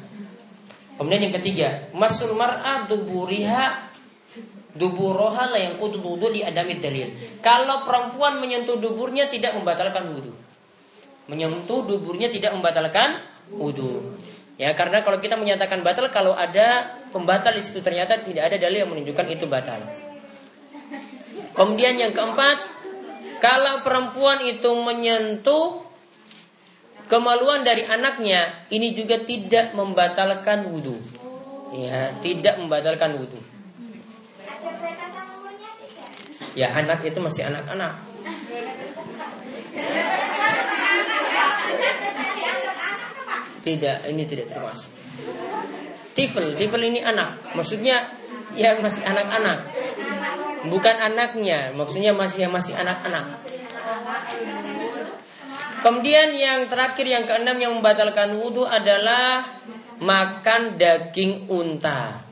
Kemudian 0.96 1.28
yang 1.28 1.34
ketiga, 1.40 1.88
masul 1.96 2.36
mar'a 2.36 2.84
duburiha 2.88 3.92
Duburoha 4.72 5.52
yang 5.60 5.76
kudu 5.76 6.00
wudhu 6.00 6.32
di 6.32 6.40
adamid 6.40 6.80
dalil. 6.80 7.12
Kalau 7.44 7.84
perempuan 7.84 8.40
menyentuh 8.40 8.80
duburnya 8.80 9.28
tidak 9.28 9.52
membatalkan 9.52 10.08
wudhu. 10.08 10.32
Menyentuh 11.28 11.84
duburnya 11.84 12.32
tidak 12.32 12.56
membatalkan 12.56 13.20
wudhu. 13.52 14.16
Ya 14.56 14.72
karena 14.72 15.04
kalau 15.04 15.20
kita 15.20 15.36
menyatakan 15.36 15.84
batal 15.84 16.08
kalau 16.08 16.32
ada 16.32 16.88
pembatal 17.12 17.52
di 17.52 17.60
situ 17.60 17.84
ternyata 17.84 18.16
tidak 18.24 18.48
ada 18.48 18.56
dalil 18.56 18.88
yang 18.88 18.90
menunjukkan 18.96 19.26
itu 19.28 19.44
batal. 19.44 19.84
Kemudian 21.52 22.00
yang 22.00 22.16
keempat 22.16 22.71
Kalau 23.42 23.82
perempuan 23.82 24.38
itu 24.46 24.70
menyentuh 24.70 25.82
kemaluan 27.10 27.66
dari 27.66 27.82
anaknya, 27.82 28.70
ini 28.70 28.94
juga 28.94 29.18
tidak 29.18 29.74
membatalkan 29.74 30.70
wudhu. 30.70 30.94
Ya, 31.74 32.14
tidak 32.22 32.62
membatalkan 32.62 33.18
wudhu. 33.18 33.42
Ya, 36.54 36.70
anak 36.70 37.02
itu 37.02 37.18
masih 37.18 37.50
anak-anak. 37.50 37.98
Tidak, 43.62 43.96
ini 44.06 44.22
tidak 44.22 44.46
termasuk. 44.54 44.90
Tifel, 46.14 46.54
tifel 46.54 46.82
ini 46.86 47.02
anak. 47.02 47.58
Maksudnya 47.58 48.06
yang 48.54 48.78
masih 48.84 49.02
anak-anak. 49.02 49.58
Bukan 50.62 50.96
anaknya, 50.98 51.74
maksudnya 51.74 52.14
masih 52.14 52.46
masih 52.46 52.74
anak-anak. 52.78 53.42
Kemudian 55.82 56.30
yang 56.38 56.70
terakhir 56.70 57.02
yang 57.02 57.26
keenam 57.26 57.58
yang 57.58 57.72
membatalkan 57.74 58.38
wudhu 58.38 58.62
adalah 58.62 59.42
makan 59.98 60.78
daging 60.78 61.50
unta. 61.50 62.22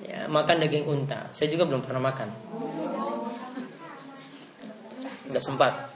Ya, 0.00 0.24
makan 0.32 0.64
daging 0.64 0.88
unta. 0.88 1.28
Saya 1.36 1.52
juga 1.52 1.68
belum 1.68 1.84
pernah 1.84 2.00
makan. 2.00 2.28
Enggak 5.28 5.44
sempat. 5.44 5.92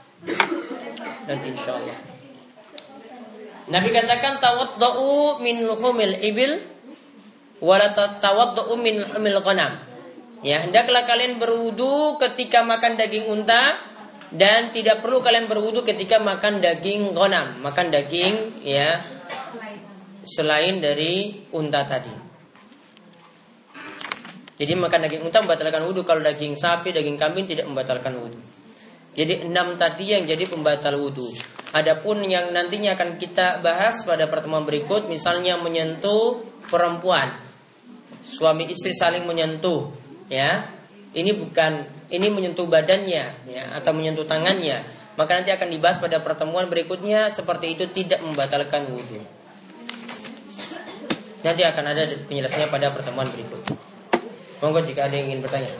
Nanti 1.25 1.47
insya 1.49 1.73
Allah. 1.81 2.10
Nabi 3.71 3.89
katakan 3.95 4.43
tawaddu'u 4.43 5.39
min 5.39 5.63
luhumil 5.63 6.19
ibil 6.19 6.59
wala 7.63 7.95
tawaddu'u 7.95 8.75
min 8.75 8.99
luhumil 8.99 9.39
ghanam. 9.39 9.79
Ya, 10.43 10.65
hendaklah 10.65 11.07
kalian 11.07 11.39
berwudu 11.39 12.19
ketika 12.19 12.65
makan 12.65 12.99
daging 12.99 13.29
unta 13.31 13.79
dan 14.33 14.75
tidak 14.75 14.99
perlu 14.99 15.23
kalian 15.23 15.47
berwudu 15.47 15.87
ketika 15.87 16.19
makan 16.19 16.59
daging 16.59 17.15
ghanam, 17.15 17.63
makan 17.63 17.93
daging 17.93 18.59
ya 18.65 18.99
selain 20.27 20.83
dari 20.83 21.47
unta 21.55 21.87
tadi. 21.87 22.11
Jadi 24.59 24.73
makan 24.77 24.99
daging 25.09 25.25
unta 25.25 25.41
membatalkan 25.41 25.81
wudhu 25.89 26.05
Kalau 26.05 26.21
daging 26.21 26.53
sapi, 26.53 26.93
daging 26.93 27.17
kambing 27.17 27.49
tidak 27.49 27.65
membatalkan 27.65 28.13
wudhu 28.13 28.61
jadi 29.11 29.43
enam 29.43 29.75
tadi 29.75 30.15
yang 30.15 30.23
jadi 30.23 30.47
pembatal 30.47 30.95
wudhu. 30.95 31.27
Adapun 31.71 32.19
yang 32.27 32.51
nantinya 32.51 32.99
akan 32.99 33.15
kita 33.15 33.63
bahas 33.63 34.03
pada 34.03 34.27
pertemuan 34.27 34.67
berikut, 34.67 35.07
misalnya 35.07 35.55
menyentuh 35.55 36.43
perempuan, 36.67 37.39
suami 38.19 38.67
istri 38.67 38.91
saling 38.91 39.23
menyentuh, 39.23 39.87
ya. 40.27 40.67
Ini 41.11 41.31
bukan, 41.35 41.87
ini 42.11 42.27
menyentuh 42.31 42.67
badannya, 42.67 43.25
ya, 43.47 43.63
atau 43.75 43.91
menyentuh 43.95 44.27
tangannya. 44.27 44.83
Maka 45.15 45.39
nanti 45.39 45.51
akan 45.51 45.67
dibahas 45.71 45.99
pada 45.99 46.23
pertemuan 46.23 46.71
berikutnya 46.71 47.27
seperti 47.31 47.75
itu 47.75 47.83
tidak 47.91 48.23
membatalkan 48.23 48.87
wudhu. 48.91 49.19
Nanti 51.43 51.61
akan 51.67 51.83
ada 51.87 52.03
penjelasannya 52.27 52.67
pada 52.71 52.95
pertemuan 52.95 53.27
berikut. 53.27 53.59
Monggo 54.61 54.79
jika 54.85 55.09
ada 55.09 55.15
yang 55.17 55.35
ingin 55.35 55.41
bertanya. 55.41 55.73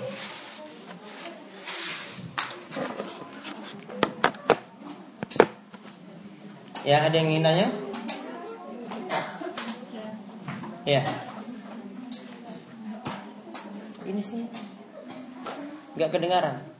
Ya, 6.81 7.05
ada 7.05 7.13
yang 7.13 7.29
ingin 7.29 7.45
tanya? 7.45 7.67
Ya. 10.81 11.05
Ini 14.01 14.21
sih 14.21 14.49
nggak 15.93 16.09
kedengaran. 16.09 16.70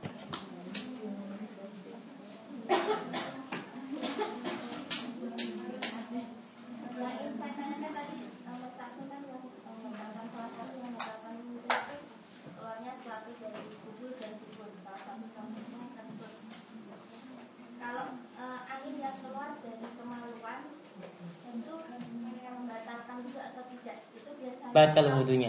Batal 24.92 25.08
wudhunya. 25.24 25.48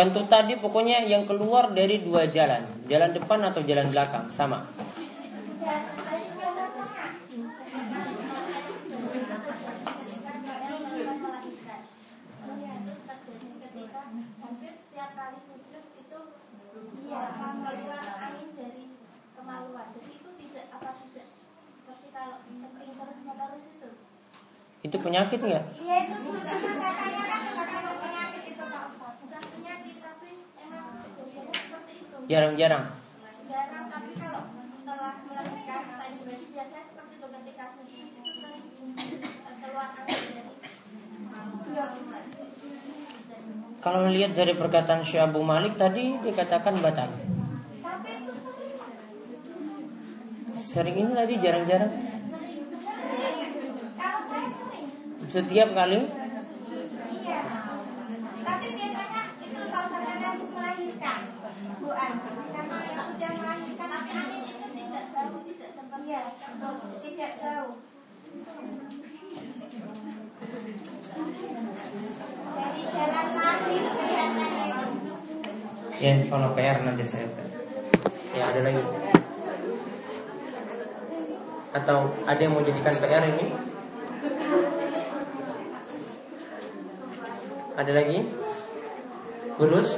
Kentut 0.00 0.32
tadi 0.32 0.56
pokoknya 0.56 1.04
yang 1.04 1.28
keluar 1.28 1.76
dari 1.76 2.00
dua 2.00 2.24
jalan, 2.32 2.64
jalan 2.88 3.12
depan 3.12 3.44
atau 3.44 3.60
jalan 3.60 3.92
belakang 3.92 4.32
sama. 4.32 4.64
Itu 24.80 24.96
penyakit 24.96 25.40
nggak? 25.44 25.64
Itu 25.76 26.16
seperti 31.52 31.92
itu. 32.00 32.16
Jarang-jarang. 32.30 32.84
Jarang 33.50 33.84
tapi 33.92 34.10
kalau 34.16 34.42
setelah 34.80 35.12
melahirkan 35.28 35.80
saya 36.00 36.16
berarti 36.24 36.46
biasanya 36.48 36.84
seperti 36.88 37.14
itu 37.20 37.26
ketika 37.28 37.64
itu 37.76 37.82
sering 37.84 38.64
keluar 39.60 39.88
kalau 43.80 44.12
lihat 44.12 44.36
dari 44.36 44.52
perkataan 44.52 45.00
Syekh 45.00 45.24
Abu 45.24 45.40
Malik 45.40 45.80
tadi 45.80 46.12
dikatakan 46.20 46.84
batal. 46.84 47.08
Sering 50.60 50.96
ini 51.00 51.12
tadi 51.16 51.34
jarang-jarang. 51.40 52.09
Setiap 55.30 55.70
kali? 55.78 56.10
Iya. 57.22 57.40
Tapi 58.42 58.66
biasanya 58.74 59.22
itu 59.38 59.62
kalau 59.70 60.02
habis 60.02 60.48
melahirkan, 60.50 61.20
bukan 61.78 62.12
karena 62.50 62.76
yang 62.82 63.06
sudah 63.14 63.30
melahirkan 63.38 63.88
tapi 63.94 64.10
angin 64.10 64.42
itu 64.50 64.66
tidak 64.74 65.04
jauh, 65.14 65.38
tidak 65.46 65.70
sempat 65.78 66.02
ya, 66.02 66.22
tidak 66.98 67.32
jauh. 67.38 67.78
Dari 72.50 72.82
jalan 72.90 73.28
lahir 73.38 73.84
biasanya 73.86 74.64
itu. 74.66 74.88
Ya, 76.02 76.12
sono 76.26 76.48
PR 76.58 76.78
nanti 76.82 77.04
saya. 77.06 77.30
Ya, 78.34 78.50
ada 78.50 78.60
lagi. 78.66 78.82
Atau 81.70 81.98
ada 82.26 82.40
yang 82.42 82.50
mau 82.58 82.66
jadikan 82.66 82.94
PR 82.98 83.24
ini? 83.30 83.78
Ada 87.80 87.96
lagi? 87.96 88.20
Kurus? 89.56 89.88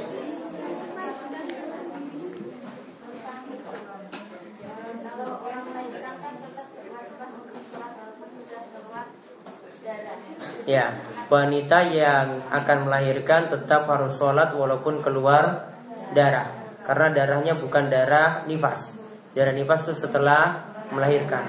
Ya, 10.63 10.95
wanita 11.27 11.83
yang 11.91 12.47
akan 12.47 12.87
melahirkan 12.87 13.51
tetap 13.51 13.83
harus 13.91 14.15
sholat 14.15 14.55
walaupun 14.55 15.03
keluar 15.03 15.75
darah. 16.15 16.55
Karena 16.87 17.11
darahnya 17.11 17.59
bukan 17.59 17.91
darah 17.91 18.47
nifas. 18.47 18.95
Darah 19.35 19.51
nifas 19.51 19.91
itu 19.91 20.07
setelah 20.07 20.71
melahirkan. 20.87 21.43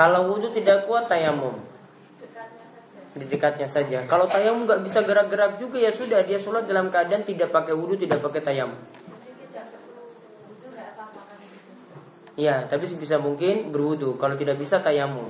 Kalau 0.00 0.32
wudhu 0.32 0.48
tidak 0.56 0.88
kuat 0.88 1.12
tayamum. 1.12 1.60
Di 3.12 3.26
dekatnya 3.28 3.68
saja. 3.68 4.08
Kalau 4.08 4.24
tayamum 4.24 4.64
nggak 4.64 4.80
bisa 4.80 5.04
gerak-gerak 5.04 5.60
juga 5.60 5.76
ya 5.76 5.92
sudah 5.92 6.24
dia 6.24 6.40
sholat 6.40 6.64
dalam 6.64 6.88
keadaan 6.88 7.20
tidak 7.20 7.52
pakai 7.52 7.76
wudhu, 7.76 8.00
tidak 8.00 8.24
pakai 8.24 8.40
tayamum. 8.40 8.80
Ya, 12.32 12.64
tapi 12.64 12.88
sebisa 12.88 13.20
mungkin 13.20 13.68
berwudu. 13.68 14.16
Kalau 14.16 14.40
tidak 14.40 14.56
bisa 14.56 14.80
tayamum. 14.80 15.28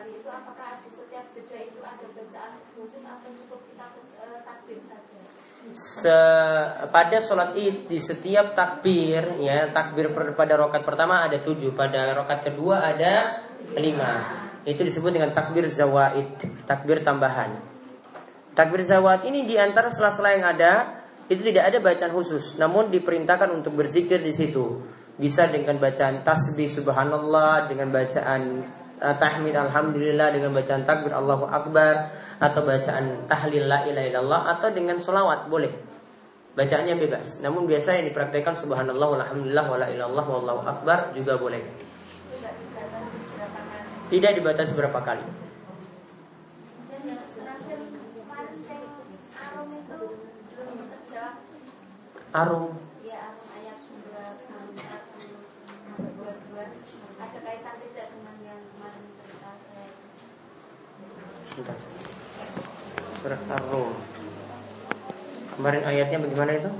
Eh, 0.00 0.16
itu 0.16 0.28
apakah 0.32 0.80
setiap 0.88 1.26
jeda 1.36 1.58
itu 1.68 1.80
ada 1.84 2.06
bacaan 2.16 2.52
khusus 2.72 3.04
atau 3.04 3.30
cukup 3.36 3.60
kita 3.68 3.86
Se, 5.70 6.18
pada 6.90 7.22
sholat 7.22 7.54
id 7.54 7.86
di 7.86 8.02
setiap 8.02 8.58
takbir 8.58 9.38
ya 9.38 9.70
takbir 9.70 10.10
pada 10.34 10.58
rokat 10.58 10.82
pertama 10.82 11.22
ada 11.22 11.38
tujuh 11.38 11.78
pada 11.78 12.10
rokat 12.16 12.50
kedua 12.50 12.90
ada 12.90 13.44
lima. 13.78 14.12
Itu 14.66 14.82
disebut 14.82 15.14
dengan 15.14 15.30
takbir 15.30 15.70
zawaid 15.70 16.42
takbir 16.66 17.06
tambahan. 17.06 17.54
Takbir 18.52 18.82
zawaid 18.82 19.22
ini 19.30 19.46
di 19.46 19.54
antara 19.56 19.88
sela-sela 19.88 20.34
yang 20.34 20.46
ada 20.50 21.00
itu 21.30 21.46
tidak 21.46 21.70
ada 21.70 21.78
bacaan 21.78 22.12
khusus 22.12 22.58
namun 22.58 22.90
diperintahkan 22.90 23.54
untuk 23.54 23.78
berzikir 23.78 24.18
di 24.18 24.34
situ. 24.34 24.82
Bisa 25.20 25.46
dengan 25.46 25.78
bacaan 25.78 26.26
tasbih 26.26 26.66
subhanallah 26.66 27.70
dengan 27.70 27.92
bacaan 27.92 28.64
uh, 29.00 29.16
tahmid 29.16 29.56
alhamdulillah 29.56 30.30
dengan 30.36 30.52
bacaan 30.52 30.84
takbir 30.84 31.10
Allahu 31.16 31.48
akbar 31.48 32.12
atau 32.36 32.60
bacaan 32.64 33.24
tahlil 33.24 33.64
la 33.66 33.84
ilaha 33.88 34.06
illallah 34.06 34.40
atau 34.56 34.68
dengan 34.70 35.00
solawat 35.00 35.48
boleh. 35.48 35.72
Bacaannya 36.54 36.98
bebas. 37.00 37.40
Namun 37.40 37.64
biasa 37.64 38.00
yang 38.00 38.12
dipraktekkan 38.12 38.58
subhanallah 38.58 39.08
walhamdulillah 39.16 39.66
wala 39.70 39.86
ilallah 39.88 40.26
wallahu 40.28 40.60
akbar 40.68 41.16
juga 41.16 41.40
boleh. 41.40 41.62
Tidak 44.10 44.32
dibatasi 44.36 44.72
berapa 44.74 45.00
kali. 45.00 45.24
Arum 52.30 52.89
Surat 61.50 63.42
Ar-Rum. 63.50 63.90
Kemarin 65.58 65.82
ayatnya 65.82 66.22
bagaimana 66.22 66.52
itu? 66.56 66.70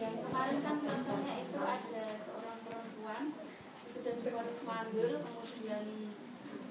Yang 0.00 0.14
kemarin 0.24 0.56
kan 0.64 0.76
contohnya 0.80 1.34
itu 1.44 1.58
ada 1.60 2.04
seorang 2.24 2.58
perempuan 2.64 3.22
sudah 3.92 4.12
difonis 4.18 4.60
mandul, 4.64 5.12
kemudian 5.20 5.84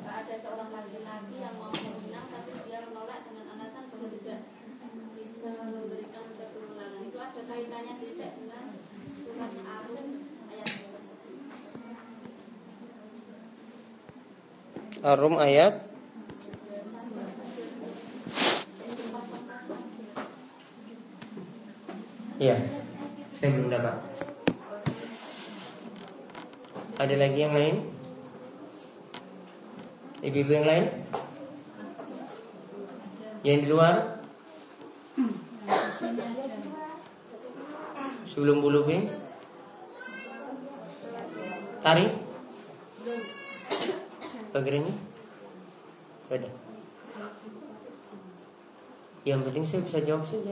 ada 0.04 0.36
seorang 0.41 0.69
laki-laki 0.73 1.36
yang 1.38 1.56
mau 1.62 1.71
meminang 1.71 2.28
tapi 2.34 2.51
dia 2.67 2.82
menolak 2.89 3.21
dengan 3.30 3.45
alasan 3.56 3.84
bahwa 3.93 4.08
tidak 4.19 4.39
bisa 5.15 5.51
memberikan 5.69 6.25
keturunan. 6.34 6.89
Nah, 6.97 7.01
itu 7.06 7.17
ada 7.21 7.41
kaitannya 7.45 7.93
tidak 8.01 8.32
dengan 8.41 8.65
surat 9.21 9.54
Ar-Rum 9.54 10.10
ayat 10.49 10.71
Ar-Rum 15.06 15.38
ayat 15.39 15.94
Iya, 22.36 22.60
saya 23.32 23.48
belum 23.56 23.71
dapat. 23.71 23.95
Ada 27.00 27.15
lagi 27.15 27.39
yang 27.39 27.56
lain? 27.56 27.76
Ibu-ibu 30.19 30.52
yang 30.52 30.67
lain? 30.67 30.86
Yang 33.48 33.60
di 33.63 33.67
luar? 33.71 33.95
Sebelum 38.28 38.60
bulu 38.60 38.84
ping? 38.84 39.08
Tari? 41.80 42.06
Bagian 44.52 44.84
ini? 44.84 44.93
Ada. 46.28 46.50
Yang 49.24 49.39
penting 49.48 49.63
saya 49.63 49.82
bisa 49.88 50.00
jawab 50.04 50.28
saja. 50.28 50.52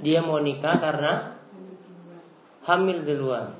Dia 0.00 0.24
mau 0.24 0.40
nikah 0.40 0.74
karena 0.80 1.36
hamil 2.64 2.98
di 3.04 3.14
luar. 3.14 3.52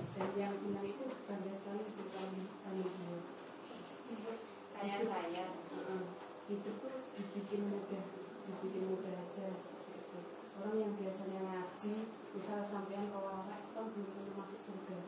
orang 10.60 10.76
yang 10.76 10.92
biasanya 10.92 11.40
ngaji 11.40 11.94
misal 12.36 12.60
sampean 12.68 13.08
ke 13.08 13.18
warak 13.18 13.60
kan 13.72 13.84
belum 13.90 14.06
tentu 14.12 14.32
masuk 14.36 14.60
surga 14.60 14.98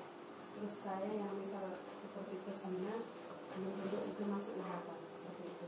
terus 0.56 0.71
saya 0.82 1.14
yang 1.14 1.30
misal 1.38 1.78
seperti 1.78 2.42
ke 2.42 2.52
sana 2.58 3.06
belum 3.54 3.72
tentu 3.78 3.98
itu 4.02 4.22
masuk 4.26 4.58
neraka 4.58 4.98
seperti 4.98 5.42
itu. 5.46 5.66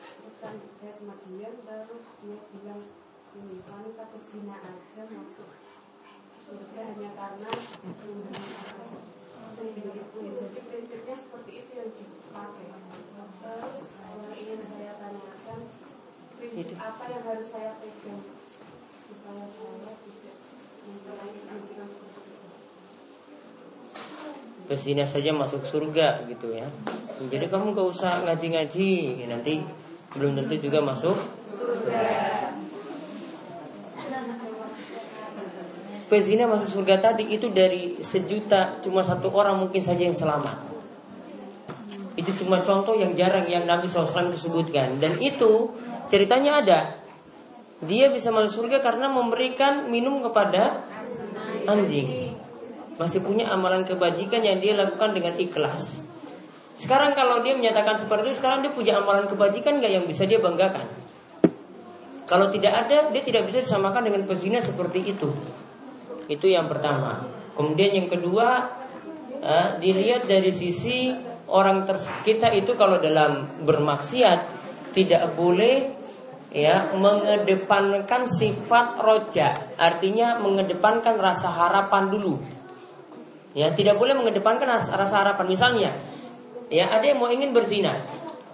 Terus 0.00 0.36
kan 0.40 0.56
saya 0.80 0.92
cuma 0.96 1.20
diam 1.28 1.52
terus 1.68 2.04
dia 2.24 2.38
bilang 2.56 2.80
ini 3.36 3.60
wanita 3.68 4.04
kesina 4.08 4.56
aja 4.56 5.02
masuk 5.04 5.52
surga 6.48 6.80
hanya 6.80 7.10
karena 7.12 7.50
jadi 9.52 10.02
prinsipnya 10.64 11.16
seperti 11.20 11.52
itu 11.52 11.72
yang 11.76 11.90
dipakai. 11.92 12.68
Terus 13.44 13.80
yang 14.00 14.32
ingin 14.32 14.60
saya 14.64 14.92
tanyakan 14.96 15.60
prinsip 16.40 16.72
apa 16.80 17.04
yang 17.04 17.22
harus 17.28 17.52
saya 17.52 17.76
pegang 17.84 18.24
supaya 19.12 19.44
saya 19.44 19.92
tidak 20.08 20.36
Ke 24.68 24.76
sini 24.76 25.00
saja 25.08 25.32
masuk 25.32 25.64
surga 25.64 26.28
gitu 26.28 26.52
ya. 26.52 26.68
Jadi 27.18 27.48
kamu 27.48 27.72
gak 27.72 27.88
usah 27.88 28.20
ngaji-ngaji, 28.28 29.24
nanti 29.26 29.64
belum 30.14 30.38
tentu 30.38 30.68
juga 30.68 30.84
masuk 30.84 31.16
surga. 31.16 32.38
masuk 36.48 36.80
surga 36.80 37.00
tadi 37.00 37.28
itu 37.28 37.52
dari 37.52 38.00
sejuta 38.00 38.80
cuma 38.80 39.04
satu 39.04 39.28
orang 39.32 39.60
mungkin 39.60 39.84
saja 39.84 40.08
yang 40.08 40.16
selamat. 40.16 40.56
Itu 42.16 42.32
cuma 42.44 42.64
contoh 42.64 42.98
yang 42.98 43.14
jarang 43.14 43.46
yang 43.46 43.68
Nabi 43.68 43.86
SAW 43.86 44.32
disebutkan 44.32 44.98
dan 44.98 45.20
itu 45.20 45.76
ceritanya 46.08 46.64
ada. 46.64 46.80
Dia 47.84 48.10
bisa 48.10 48.34
masuk 48.34 48.66
surga 48.66 48.82
karena 48.82 49.06
memberikan 49.06 49.86
minum 49.86 50.18
kepada 50.24 50.82
anjing. 51.68 52.27
Masih 52.98 53.22
punya 53.22 53.46
amalan 53.48 53.86
kebajikan 53.86 54.42
yang 54.42 54.58
dia 54.58 54.74
lakukan 54.74 55.14
dengan 55.14 55.38
ikhlas. 55.38 56.02
Sekarang 56.78 57.14
kalau 57.14 57.42
dia 57.42 57.54
menyatakan 57.54 57.98
seperti 57.98 58.34
itu, 58.34 58.36
sekarang 58.42 58.62
dia 58.66 58.70
punya 58.74 58.98
amalan 58.98 59.26
kebajikan 59.30 59.78
nggak 59.78 59.92
yang 59.98 60.04
bisa 60.06 60.26
dia 60.26 60.38
banggakan? 60.38 60.86
Kalau 62.28 62.52
tidak 62.52 62.86
ada, 62.86 63.08
dia 63.08 63.22
tidak 63.24 63.48
bisa 63.48 63.64
disamakan 63.64 64.10
dengan 64.10 64.22
pezina 64.28 64.60
seperti 64.60 65.14
itu. 65.14 65.30
Itu 66.28 66.44
yang 66.44 66.68
pertama. 66.68 67.24
Kemudian 67.56 68.04
yang 68.04 68.08
kedua 68.10 68.68
uh, 69.42 69.68
dilihat 69.80 70.28
dari 70.28 70.52
sisi 70.52 71.10
orang 71.48 71.88
kita 72.22 72.52
itu 72.52 72.76
kalau 72.76 73.00
dalam 73.00 73.48
bermaksiat 73.64 74.60
tidak 74.92 75.34
boleh 75.34 75.96
ya 76.52 76.92
mengedepankan 76.96 78.24
sifat 78.24 79.00
roja 79.00 79.76
artinya 79.76 80.40
mengedepankan 80.40 81.20
rasa 81.20 81.52
harapan 81.52 82.08
dulu 82.08 82.40
ya 83.58 83.74
tidak 83.74 83.98
boleh 83.98 84.14
mengedepankan 84.14 84.70
rasa 84.70 85.14
harapan 85.18 85.46
misalnya 85.50 85.90
ya 86.70 86.94
ada 86.94 87.02
yang 87.02 87.18
mau 87.18 87.26
ingin 87.26 87.50
berzina 87.50 88.06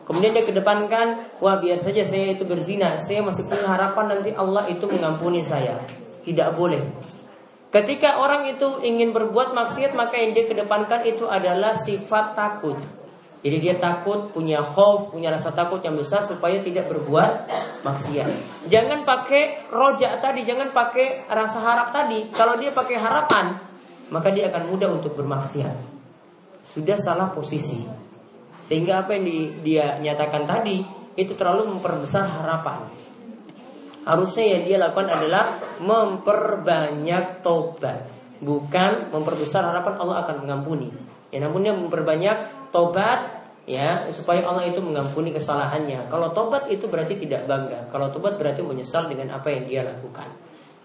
kemudian 0.08 0.32
dia 0.32 0.48
kedepankan 0.48 1.28
wah 1.44 1.60
biar 1.60 1.76
saja 1.76 2.00
saya 2.00 2.32
itu 2.32 2.48
berzina 2.48 2.96
saya 2.96 3.20
masih 3.20 3.44
punya 3.44 3.68
harapan 3.68 4.16
nanti 4.16 4.32
Allah 4.32 4.64
itu 4.72 4.88
mengampuni 4.88 5.44
saya 5.44 5.84
tidak 6.24 6.56
boleh 6.56 6.80
Ketika 7.74 8.22
orang 8.22 8.46
itu 8.54 8.86
ingin 8.86 9.10
berbuat 9.10 9.50
maksiat 9.50 9.98
maka 9.98 10.14
yang 10.14 10.30
dia 10.30 10.46
kedepankan 10.46 11.02
itu 11.10 11.26
adalah 11.26 11.74
sifat 11.74 12.38
takut. 12.38 12.78
Jadi 13.42 13.56
dia 13.58 13.74
takut, 13.82 14.30
punya 14.30 14.62
hope, 14.62 15.10
punya 15.10 15.34
rasa 15.34 15.50
takut 15.50 15.82
yang 15.82 15.98
besar 15.98 16.22
supaya 16.22 16.62
tidak 16.62 16.86
berbuat 16.86 17.50
maksiat. 17.82 18.30
Jangan 18.70 19.02
pakai 19.02 19.66
rojak 19.74 20.22
tadi, 20.22 20.46
jangan 20.46 20.70
pakai 20.70 21.26
rasa 21.26 21.58
harap 21.66 21.90
tadi. 21.90 22.30
Kalau 22.30 22.54
dia 22.62 22.70
pakai 22.70 22.94
harapan, 22.94 23.58
maka 24.08 24.28
dia 24.32 24.50
akan 24.52 24.72
mudah 24.72 24.88
untuk 24.92 25.16
bermaksiat. 25.16 25.76
Sudah 26.64 26.98
salah 26.98 27.30
posisi. 27.30 27.84
Sehingga 28.64 29.04
apa 29.04 29.16
yang 29.16 29.24
di, 29.28 29.38
dia 29.62 30.00
nyatakan 30.00 30.48
tadi 30.48 30.80
itu 31.14 31.32
terlalu 31.36 31.76
memperbesar 31.76 32.24
harapan. 32.26 32.88
Harusnya 34.04 34.44
yang 34.44 34.62
dia 34.68 34.76
lakukan 34.80 35.08
adalah 35.08 35.56
memperbanyak 35.80 37.40
tobat, 37.40 38.04
bukan 38.44 39.08
memperbesar 39.08 39.64
harapan 39.64 39.94
Allah 39.96 40.16
akan 40.28 40.44
mengampuni. 40.44 40.92
Ya 41.32 41.40
namun 41.40 41.64
dia 41.64 41.72
memperbanyak 41.72 42.68
tobat 42.68 43.44
ya 43.64 44.04
supaya 44.12 44.44
Allah 44.44 44.68
itu 44.68 44.84
mengampuni 44.84 45.32
kesalahannya. 45.32 46.12
Kalau 46.12 46.36
tobat 46.36 46.68
itu 46.68 46.84
berarti 46.84 47.16
tidak 47.16 47.48
bangga. 47.48 47.88
Kalau 47.88 48.12
tobat 48.12 48.36
berarti 48.36 48.60
menyesal 48.60 49.08
dengan 49.08 49.40
apa 49.40 49.48
yang 49.48 49.64
dia 49.64 49.80
lakukan. 49.88 50.28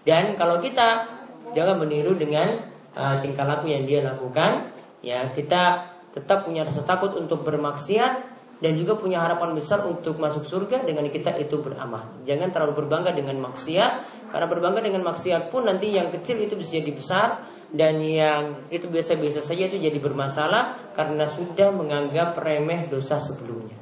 Dan 0.00 0.32
kalau 0.40 0.56
kita 0.64 1.04
jangan 1.52 1.76
meniru 1.76 2.16
dengan 2.16 2.56
uh, 2.96 3.20
tingkah 3.22 3.46
laku 3.46 3.70
yang 3.70 3.84
dia 3.84 4.02
lakukan, 4.02 4.72
ya 5.04 5.28
kita 5.32 5.90
tetap 6.10 6.42
punya 6.46 6.66
rasa 6.66 6.82
takut 6.82 7.14
untuk 7.14 7.46
bermaksiat 7.46 8.30
dan 8.60 8.76
juga 8.76 8.98
punya 9.00 9.24
harapan 9.24 9.56
besar 9.56 9.88
untuk 9.88 10.20
masuk 10.20 10.44
surga 10.44 10.84
dengan 10.84 11.08
kita 11.08 11.32
itu 11.40 11.58
beramal. 11.64 12.20
Jangan 12.28 12.52
terlalu 12.52 12.84
berbangga 12.84 13.16
dengan 13.16 13.40
maksiat 13.50 13.92
karena 14.30 14.46
berbangga 14.46 14.80
dengan 14.84 15.02
maksiat 15.08 15.48
pun 15.48 15.64
nanti 15.64 15.96
yang 15.96 16.12
kecil 16.12 16.38
itu 16.38 16.54
bisa 16.54 16.76
jadi 16.76 16.92
besar 16.92 17.28
dan 17.72 18.02
yang 18.02 18.66
itu 18.68 18.90
biasa-biasa 18.90 19.40
saja 19.40 19.70
itu 19.70 19.80
jadi 19.80 19.96
bermasalah 20.02 20.92
karena 20.92 21.24
sudah 21.30 21.72
menganggap 21.72 22.36
remeh 22.36 22.90
dosa 22.90 23.16
sebelumnya. 23.16 23.78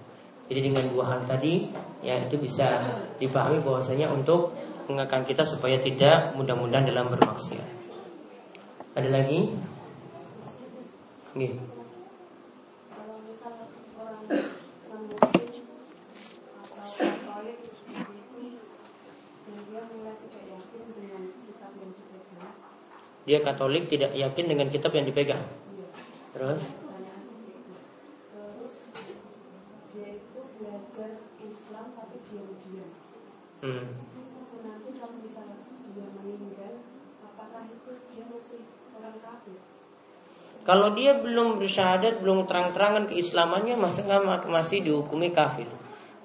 Jadi 0.49 0.73
dengan 0.73 0.85
dua 0.95 1.05
hal 1.17 1.21
tadi 1.29 1.69
ya 2.01 2.17
itu 2.25 2.39
bisa 2.41 2.81
dipahami 3.19 3.61
bahwasanya 3.61 4.09
untuk 4.15 4.55
mengakan 4.89 5.27
kita 5.29 5.45
supaya 5.45 5.77
tidak 5.83 6.33
mudah-mudahan 6.39 6.89
dalam 6.89 7.13
bermaksiat. 7.13 7.78
Ada 8.99 9.15
lagi? 9.15 9.55
Dia 23.23 23.39
Katolik 23.47 23.87
tidak 23.87 24.19
yakin 24.19 24.45
dengan 24.51 24.67
kitab 24.67 24.91
yang 24.91 25.07
dipegang. 25.07 25.47
Terus? 26.35 26.59
Hmm. 33.63 33.87
Nanti 34.59 34.91
kalau 34.99 35.17
misalnya 35.23 35.59
dia 35.95 36.09
meninggal, 36.19 36.75
apakah 37.23 37.63
itu 37.71 37.93
dia 38.11 38.25
masih 38.27 38.63
orang 38.99 39.19
kafir? 39.23 39.59
Kalau 40.69 40.93
dia 40.93 41.17
belum 41.17 41.57
bersyahadat, 41.57 42.21
belum 42.21 42.45
terang-terangan 42.45 43.09
keislamannya, 43.09 43.81
masih 43.81 44.05
masih 44.53 44.85
dihukumi 44.85 45.33
kafir 45.33 45.65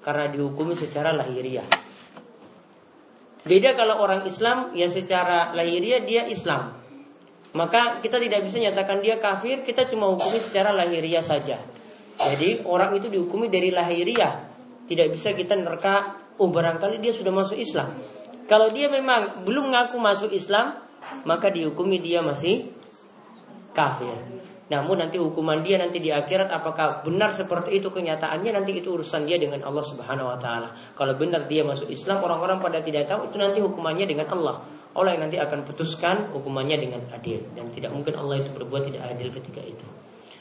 karena 0.04 0.28
dihukumi 0.28 0.76
secara 0.76 1.16
lahiriah. 1.16 1.64
Beda 3.48 3.72
kalau 3.72 4.04
orang 4.04 4.28
Islam 4.28 4.76
ya 4.76 4.84
secara 4.84 5.56
lahiriah 5.56 6.04
dia 6.04 6.28
Islam, 6.28 6.76
maka 7.56 8.04
kita 8.04 8.20
tidak 8.20 8.44
bisa 8.44 8.60
nyatakan 8.60 9.00
dia 9.00 9.16
kafir, 9.16 9.64
kita 9.64 9.88
cuma 9.88 10.12
hukumi 10.12 10.36
secara 10.44 10.76
lahiriah 10.76 11.24
saja. 11.24 11.56
Jadi 12.20 12.68
orang 12.68 13.00
itu 13.00 13.08
dihukumi 13.08 13.48
dari 13.48 13.72
lahiriah, 13.72 14.44
tidak 14.84 15.08
bisa 15.08 15.32
kita 15.32 15.56
nerka, 15.56 16.20
oh 16.36 16.52
barangkali 16.52 17.00
dia 17.00 17.16
sudah 17.16 17.32
masuk 17.32 17.56
Islam. 17.56 17.96
Kalau 18.44 18.68
dia 18.68 18.92
memang 18.92 19.40
belum 19.48 19.72
mengaku 19.72 19.96
masuk 19.96 20.36
Islam, 20.36 20.84
maka 21.24 21.48
dihukumi 21.48 21.96
dia 21.96 22.20
masih 22.20 22.83
kafir. 23.74 24.14
Namun 24.64 24.96
nanti 24.96 25.20
hukuman 25.20 25.60
dia 25.60 25.76
nanti 25.76 26.00
di 26.00 26.08
akhirat 26.08 26.48
apakah 26.48 27.04
benar 27.04 27.28
seperti 27.28 27.84
itu 27.84 27.92
kenyataannya 27.92 28.48
nanti 28.48 28.80
itu 28.80 28.96
urusan 28.96 29.28
dia 29.28 29.36
dengan 29.36 29.60
Allah 29.60 29.84
Subhanahu 29.84 30.32
wa 30.32 30.38
taala. 30.40 30.72
Kalau 30.96 31.12
benar 31.20 31.44
dia 31.44 31.60
masuk 31.60 31.92
Islam 31.92 32.24
orang-orang 32.24 32.62
pada 32.64 32.80
tidak 32.80 33.04
tahu 33.04 33.28
itu 33.28 33.36
nanti 33.36 33.60
hukumannya 33.60 34.08
dengan 34.08 34.32
Allah. 34.32 34.64
Allah 34.94 35.10
yang 35.18 35.28
nanti 35.28 35.36
akan 35.36 35.66
putuskan 35.68 36.30
hukumannya 36.32 36.80
dengan 36.80 37.02
adil 37.12 37.44
dan 37.52 37.68
tidak 37.76 37.90
mungkin 37.92 38.14
Allah 38.16 38.40
itu 38.40 38.50
berbuat 38.56 38.88
tidak 38.88 39.02
adil 39.10 39.28
ketika 39.34 39.60
itu. 39.60 39.86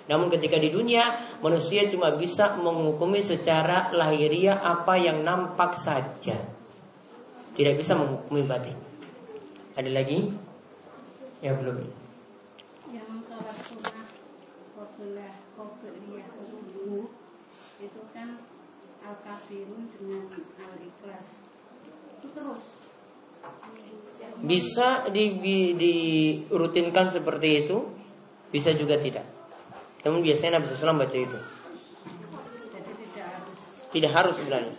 Namun 0.03 0.27
ketika 0.31 0.59
di 0.59 0.67
dunia 0.67 1.19
manusia 1.39 1.87
cuma 1.87 2.11
bisa 2.15 2.59
menghukumi 2.59 3.23
secara 3.23 3.91
lahiriah 3.95 4.59
apa 4.59 4.99
yang 4.99 5.23
nampak 5.23 5.79
saja. 5.79 6.37
Tidak 7.53 7.73
bisa 7.75 7.95
menghukumi 7.95 8.43
batin. 8.43 8.75
Ada 9.73 9.89
lagi? 9.89 10.29
Ya 11.39 11.55
belum. 11.55 11.81
Yang 12.93 13.09
sholat 13.25 13.57
sunnah 13.65 14.05
Qobelah 14.73 15.33
Qobeliyah 15.57 16.29
subuh 16.35 17.09
Itu 17.81 18.01
kan 18.13 18.37
Itu 22.19 22.27
terus 22.33 22.63
Bisa 24.43 25.07
di, 25.11 25.39
di, 25.39 25.57
dirutinkan 25.75 27.11
seperti 27.11 27.67
itu, 27.67 27.77
bisa 28.51 28.71
juga 28.75 28.99
tidak. 28.99 29.23
Namun 30.03 30.19
biasanya 30.19 30.59
Nabi 30.59 30.67
SAW 30.67 30.99
baca 30.99 31.17
itu. 31.17 31.39
Jadi 32.71 32.91
tidak 32.91 33.23
harus 33.23 33.59
Tidak 33.91 34.11
harus 34.11 34.35
sebenarnya. 34.35 34.75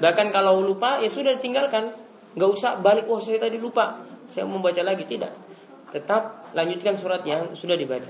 Bahkan 0.00 0.26
kalau 0.32 0.64
lupa 0.64 0.96
ya 1.04 1.12
sudah 1.12 1.36
ditinggalkan. 1.36 1.92
Nggak 2.32 2.50
usah 2.56 2.80
balik, 2.80 3.04
oh 3.10 3.20
saya 3.20 3.36
tadi 3.36 3.60
lupa. 3.60 4.00
Saya 4.32 4.48
mau 4.48 4.62
baca 4.64 4.80
lagi, 4.80 5.04
tidak. 5.04 5.34
Tetap 5.92 6.54
lanjutkan 6.56 6.94
surat 6.96 7.20
yang 7.26 7.52
sudah 7.52 7.76
dibaca. 7.76 8.08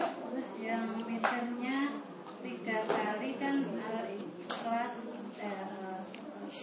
Terus 0.00 0.50
yang 0.58 0.88
witirnya 1.04 1.94
tiga 2.40 2.78
kali 2.88 3.36
kan 3.36 3.56
Al-Ikhlas 3.70 4.94
eh, 5.38 6.00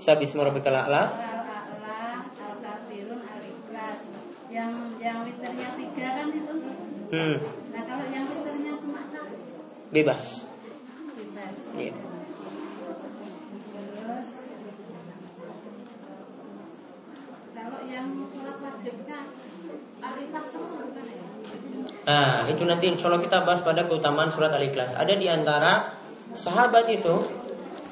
Sabisma 0.10 0.42
rabbikal 0.42 0.74
a'la. 0.74 1.06
Al-A'la, 1.06 2.26
Al-Kafirun, 2.34 3.22
Al-Ikhlas 3.22 4.00
Yang 4.50 4.72
yang 4.98 5.22
witirnya 5.22 5.68
tiga 5.78 6.08
kan 6.18 6.28
itu 6.34 6.54
Hmm, 7.14 7.38
Nah 7.74 7.82
kalau 7.86 8.06
yang 8.10 8.26
witirnya 8.26 8.74
cuma 8.82 9.06
satu 9.06 9.38
bebas. 9.94 10.24
Bebas 11.14 11.56
Iya. 11.78 11.94
Terus 13.70 14.30
Kalau 17.54 17.80
yang 17.86 18.08
sholat 18.34 18.58
wajibnya 18.66 19.20
Al-Ikhlas 20.02 20.46
terus 20.50 20.74
bukan 20.90 21.06
ya? 21.06 21.26
Nah, 22.10 22.50
itu 22.50 22.64
nanti 22.66 22.86
insya 22.90 23.14
Allah 23.14 23.22
kita 23.22 23.46
bahas 23.46 23.62
pada 23.62 23.86
keutamaan 23.86 24.34
surat 24.34 24.50
Al-Ikhlas. 24.50 24.98
Ada 24.98 25.14
di 25.14 25.30
antara 25.30 25.94
sahabat 26.34 26.90
itu, 26.90 27.14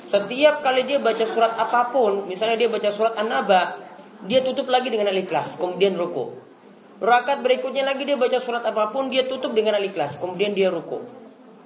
setiap 0.07 0.63
kali 0.63 0.87
dia 0.87 0.99
baca 1.03 1.25
surat 1.27 1.53
apa 1.59 1.91
pun, 1.91 2.25
misalnya 2.25 2.55
dia 2.55 2.69
baca 2.71 2.89
surat 2.95 3.13
An-Naba, 3.19 3.75
dia 4.23 4.41
tutup 4.41 4.71
lagi 4.71 4.87
dengan 4.87 5.11
Al-Ikhlas, 5.11 5.59
kemudian 5.59 5.93
ruku. 5.99 6.33
Rakaat 6.97 7.45
berikutnya 7.45 7.85
lagi 7.85 8.07
dia 8.07 8.17
baca 8.17 8.39
surat 8.41 8.65
apa 8.65 8.89
pun, 8.89 9.11
dia 9.13 9.29
tutup 9.29 9.53
dengan 9.53 9.77
Al-Ikhlas, 9.77 10.17
kemudian 10.17 10.55
dia 10.57 10.73
ruku. 10.73 11.03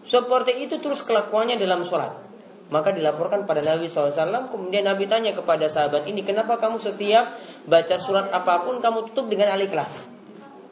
Seperti 0.04 0.66
itu 0.66 0.82
terus 0.82 1.06
kelakuannya 1.06 1.62
dalam 1.62 1.86
sholat. 1.86 2.18
Maka 2.72 2.96
dilaporkan 2.96 3.44
pada 3.44 3.60
Nabi 3.60 3.92
SAW, 3.92 4.48
kemudian 4.48 4.88
Nabi 4.88 5.04
tanya 5.06 5.36
kepada 5.36 5.68
sahabat 5.68 6.08
ini, 6.08 6.24
kenapa 6.24 6.56
kamu 6.56 6.80
setiap 6.80 7.36
baca 7.68 7.96
surat 8.00 8.32
apa 8.32 8.64
pun 8.64 8.80
kamu 8.80 9.12
tutup 9.12 9.28
dengan 9.28 9.52
Al-Ikhlas? 9.54 9.92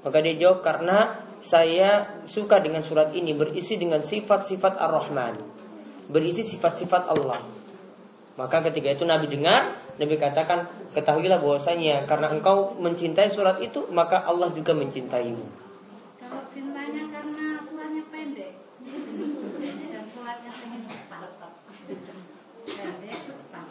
Maka 0.04 0.18
dia 0.24 0.36
jawab 0.40 0.64
karena 0.64 1.28
saya 1.44 2.20
suka 2.28 2.60
dengan 2.64 2.84
surat 2.84 3.12
ini 3.16 3.36
berisi 3.36 3.76
dengan 3.76 4.00
sifat-sifat 4.00 4.80
Ar-Rahman. 4.80 5.36
Berisi 6.08 6.44
sifat-sifat 6.44 7.04
Allah. 7.12 7.59
Maka 8.40 8.64
ketika 8.72 8.96
itu 8.96 9.04
Nabi 9.04 9.28
dengar, 9.28 9.76
Nabi 10.00 10.16
katakan, 10.16 10.64
ketahuilah 10.96 11.44
bahwasanya 11.44 12.08
karena 12.08 12.32
engkau 12.32 12.72
mencintai 12.80 13.28
surat 13.28 13.60
itu, 13.60 13.84
maka 13.92 14.24
Allah 14.24 14.48
juga 14.56 14.72
mencintaimu. 14.72 15.44
Kalau 16.24 16.48
cintanya 16.48 17.04
karena 17.12 17.60
suratnya 17.68 18.04
pendek 18.08 18.54
Dan 19.60 20.04
suratnya 20.08 20.52
pengen 20.56 20.82
cepat 20.88 21.32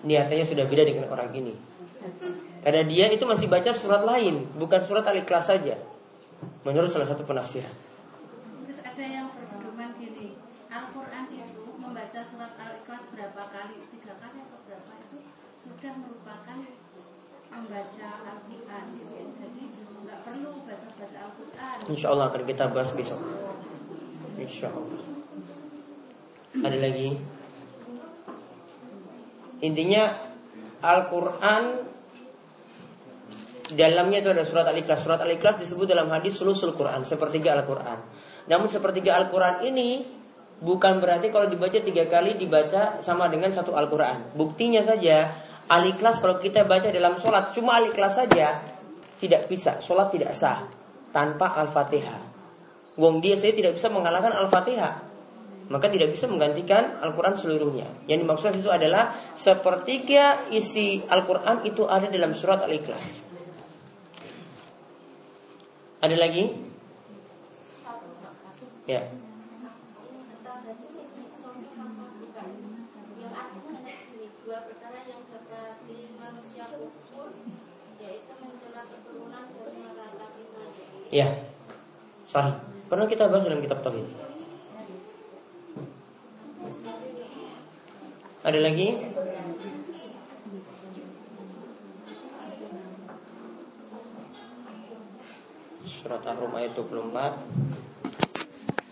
Niatnya 0.05 0.45
sudah 0.45 0.65
beda 0.69 0.85
dengan 0.85 1.09
orang 1.17 1.33
ini. 1.33 1.57
Karena 2.61 2.83
dia 2.85 3.07
itu 3.09 3.25
masih 3.25 3.49
baca 3.49 3.73
surat 3.73 4.05
lain, 4.05 4.53
bukan 4.61 4.85
surat 4.85 5.09
Al-Ikhlas 5.09 5.49
saja. 5.49 5.81
Menurut 6.69 6.93
salah 6.93 7.09
satu 7.09 7.25
penafsiran. 7.25 7.73
Terus 8.69 8.85
ada 8.85 9.05
yang 9.09 9.33
berpedoman 9.33 9.97
gini 9.97 10.37
Al-Quran 10.69 11.25
itu 11.33 11.63
membaca 11.81 12.21
surat 12.21 12.53
Al-Ikhlas 12.61 13.05
berapa 13.11 13.43
kali 13.49 13.77
Tiga 13.89 14.15
kali 14.21 14.39
atau 14.45 14.59
berapa 14.69 14.93
itu 15.01 15.19
Sudah 15.79 15.95
merupakan 15.95 16.59
membaca 17.55 18.09
Al-Quran 18.27 18.85
Jadi 19.39 19.63
nggak 19.79 20.21
perlu 20.27 20.51
baca-baca 20.67 21.19
Al-Quran 21.23 21.77
Insya 21.87 22.07
Allah 22.11 22.27
akan 22.35 22.43
kita 22.43 22.65
bahas 22.75 22.91
besok. 22.99 23.23
Insya 24.43 24.75
Allah. 24.75 25.03
Ada 26.67 26.79
lagi? 26.83 27.15
Intinya 29.63 30.19
Al-Quran 30.83 31.63
dalamnya 33.79 34.19
itu 34.19 34.31
ada 34.35 34.43
surat 34.43 34.67
Al-Ikhlas. 34.67 34.99
Surat 35.07 35.23
Al-Ikhlas 35.23 35.63
disebut 35.63 35.87
dalam 35.87 36.11
hadis 36.11 36.35
sulusul 36.35 36.75
Quran, 36.75 37.07
sepertiga 37.07 37.55
Al-Quran. 37.55 38.03
Namun 38.51 38.67
sepertiga 38.67 39.15
Al-Quran 39.15 39.63
ini 39.63 40.03
bukan 40.59 40.99
berarti 40.99 41.31
kalau 41.31 41.47
dibaca 41.47 41.79
tiga 41.79 42.11
kali 42.11 42.35
dibaca 42.35 42.99
sama 42.99 43.31
dengan 43.31 43.55
satu 43.55 43.79
Al-Quran. 43.79 44.35
Buktinya 44.35 44.83
saja 44.83 45.47
Al-Ikhlas 45.69 46.25
kalau 46.25 46.41
kita 46.41 46.65
baca 46.65 46.89
dalam 46.89 47.21
sholat 47.21 47.53
cuma 47.53 47.77
Al-Ikhlas 47.77 48.17
saja 48.17 48.65
tidak 49.21 49.53
bisa, 49.53 49.79
sholat 49.85 50.09
tidak 50.09 50.33
sah 50.33 50.65
tanpa 51.13 51.53
Al-Fatihah. 51.61 52.21
Wong 52.99 53.21
dia 53.21 53.37
saya 53.37 53.53
tidak 53.53 53.77
bisa 53.77 53.93
mengalahkan 53.93 54.33
Al-Fatihah. 54.33 55.07
maka 55.69 55.93
tidak 55.93 56.17
bisa 56.17 56.25
menggantikan 56.25 56.97
Al-Quran 57.05 57.37
seluruhnya. 57.37 57.85
Yang 58.09 58.25
dimaksud 58.25 58.57
itu 58.57 58.73
adalah 58.73 59.37
sepertiga 59.37 60.49
isi 60.49 61.05
Al-Quran 61.05 61.69
itu 61.69 61.85
ada 61.85 62.09
dalam 62.09 62.33
surat 62.33 62.65
Al-Ikhlas. 62.65 63.05
Ada 66.01 66.17
lagi? 66.17 66.45
Ya. 68.89 69.05
Ya, 81.09 81.41
sahih. 82.29 82.61
Pernah 82.93 83.09
kita 83.09 83.33
bahas 83.33 83.49
dalam 83.49 83.65
kitab 83.65 83.81
Tauhid. 83.81 84.05
Ada 88.45 88.61
lagi? 88.61 88.93
Surat 95.89 96.21
Ar-Rum 96.29 96.53
ayat 96.57 96.77
24 96.77 97.41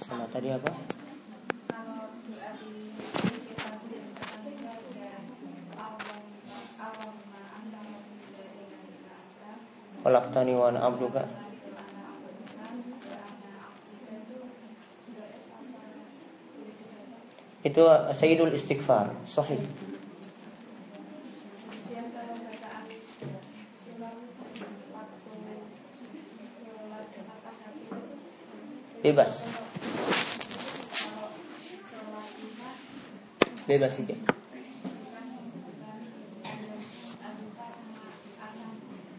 Sama 0.00 0.24
tadi 0.32 0.48
apa? 0.56 0.72
Walaktani 10.00 10.52
wa 10.56 10.72
abduka 10.72 11.35
Itu 17.66 17.82
Sayyidul 18.14 18.54
Istighfar. 18.54 19.10
Sahih. 19.26 19.58
Bebas. 29.02 29.32
Bebas 33.66 33.90
saja 33.98 34.14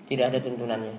Tidak 0.08 0.24
ada 0.24 0.40
tuntunannya 0.40 0.96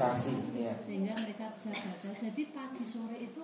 transliterasi 0.00 0.34
ya. 0.56 0.74
sehingga 0.80 1.12
mereka 1.12 1.46
bisa 1.60 1.70
baca 1.76 2.08
jadi 2.16 2.42
pagi 2.56 2.84
sore 2.88 3.16
itu 3.20 3.42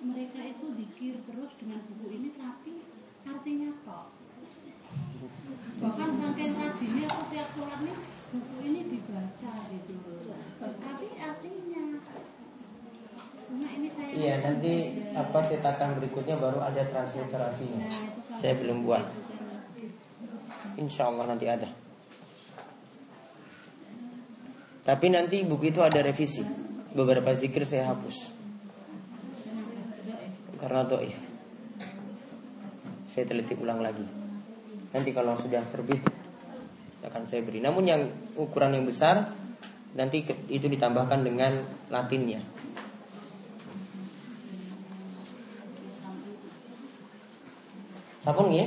mereka 0.00 0.40
itu 0.40 0.66
dikir 0.72 1.14
terus 1.28 1.50
dengan 1.60 1.80
buku 1.84 2.06
ini 2.16 2.28
tapi 2.32 2.72
artinya 3.28 3.70
kok 3.84 4.06
bahkan 5.78 6.10
saking 6.16 6.52
rajinnya 6.56 7.04
aku 7.12 7.22
tiap 7.28 7.48
sholat 7.52 7.80
nih 7.84 7.96
buku 8.32 8.56
ini 8.64 8.80
dibaca 8.88 9.52
gitu 9.68 10.12
tapi 10.58 11.06
artinya 11.20 11.84
Nah, 13.48 13.70
ini 13.80 13.88
saya 13.88 14.12
iya 14.12 14.34
nanti 14.44 15.00
apa 15.16 15.40
cetakan 15.40 15.96
berikutnya 15.96 16.36
baru 16.36 16.60
ada 16.60 16.84
transliterasinya. 16.84 17.88
Nah, 17.88 18.36
saya 18.44 18.60
belum 18.60 18.84
buat. 18.84 19.08
Insya 20.76 21.08
Allah 21.08 21.32
nanti 21.32 21.48
ada. 21.48 21.87
Tapi 24.88 25.12
nanti 25.12 25.44
buku 25.44 25.68
itu 25.68 25.84
ada 25.84 26.00
revisi. 26.00 26.40
Beberapa 26.96 27.36
zikir 27.36 27.68
saya 27.68 27.92
hapus. 27.92 28.32
Karena 30.56 30.88
doif. 30.88 31.12
Saya 33.12 33.28
teliti 33.28 33.52
ulang 33.60 33.84
lagi. 33.84 34.08
Nanti 34.88 35.12
kalau 35.12 35.36
sudah 35.36 35.60
terbit 35.68 36.00
akan 37.04 37.28
saya 37.28 37.44
beri. 37.44 37.60
Namun 37.60 37.84
yang 37.84 38.02
ukuran 38.40 38.80
yang 38.80 38.88
besar 38.88 39.28
nanti 39.92 40.24
itu 40.48 40.64
ditambahkan 40.64 41.20
dengan 41.20 41.60
latinnya. 41.92 42.40
Sapun 48.24 48.56
ya? 48.56 48.66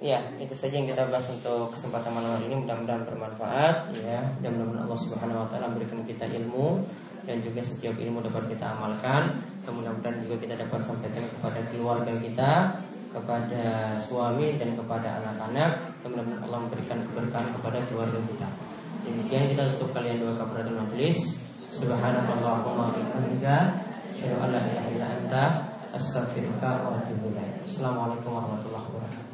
Ya, 0.00 0.16
itu 0.40 0.56
saja 0.56 0.80
yang 0.80 0.88
kita 0.88 1.12
bahas 1.12 1.28
untuk 1.28 1.76
kesempatan 1.76 2.16
malam 2.16 2.40
hari 2.40 2.48
ini. 2.48 2.64
Mudah-mudahan 2.64 3.04
bermanfaat, 3.04 3.92
ya. 4.00 4.24
Dan 4.40 4.56
mudah-mudahan 4.56 4.88
Allah 4.88 5.00
Subhanahu 5.04 5.44
Wa 5.44 5.48
Taala 5.52 5.68
memberikan 5.76 6.00
kita 6.08 6.24
ilmu 6.24 6.88
dan 7.28 7.44
juga 7.44 7.60
setiap 7.60 8.00
ilmu 8.00 8.24
dapat 8.24 8.48
kita 8.48 8.64
amalkan. 8.80 9.44
Dan 9.60 9.76
mudah-mudahan 9.76 10.24
juga 10.24 10.40
kita 10.40 10.56
dapat 10.56 10.80
sampaikan 10.88 11.24
kepada 11.36 11.60
keluarga 11.68 12.12
kita, 12.16 12.50
kepada 13.12 13.64
suami 14.08 14.56
dan 14.56 14.72
kepada 14.72 15.20
anak-anak. 15.20 15.70
Dan 16.00 16.08
mudah-mudahan 16.16 16.44
Allah 16.48 16.60
memberikan 16.64 16.98
keberkahan 17.04 17.48
kepada 17.60 17.78
keluarga 17.92 18.18
kita. 18.24 18.48
Demikian 19.04 19.52
kita 19.52 19.62
tutup 19.76 20.00
kalian 20.00 20.16
dua 20.16 20.32
kafarat 20.40 20.72
majelis. 20.72 21.44
Subhanallahumma 21.76 22.88
wa 22.88 22.92
bihamdika. 22.96 23.56
Assalamualaikum 27.68 28.32
warahmatullahi 28.32 28.88
wabarakatuh. 28.88 29.29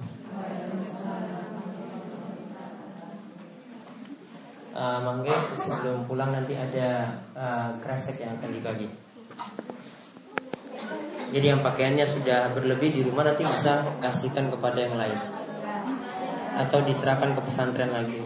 Uh, 4.76 4.98
mangge 5.00 5.37
sebelum 5.57 6.05
pulang 6.05 6.31
nanti 6.37 6.52
ada 6.55 7.16
uh, 7.33 7.70
kresek 7.81 8.20
yang 8.20 8.37
akan 8.37 8.50
dibagi. 8.52 8.88
Jadi 11.26 11.46
yang 11.50 11.61
pakaiannya 11.64 12.07
sudah 12.07 12.55
berlebih 12.55 12.94
di 12.94 13.00
rumah 13.02 13.26
nanti 13.26 13.42
bisa 13.42 13.83
kasihkan 13.98 14.46
kepada 14.52 14.79
yang 14.79 14.94
lain 14.94 15.18
atau 16.57 16.79
diserahkan 16.87 17.35
ke 17.35 17.40
pesantren 17.42 17.90
lagi. 17.90 18.22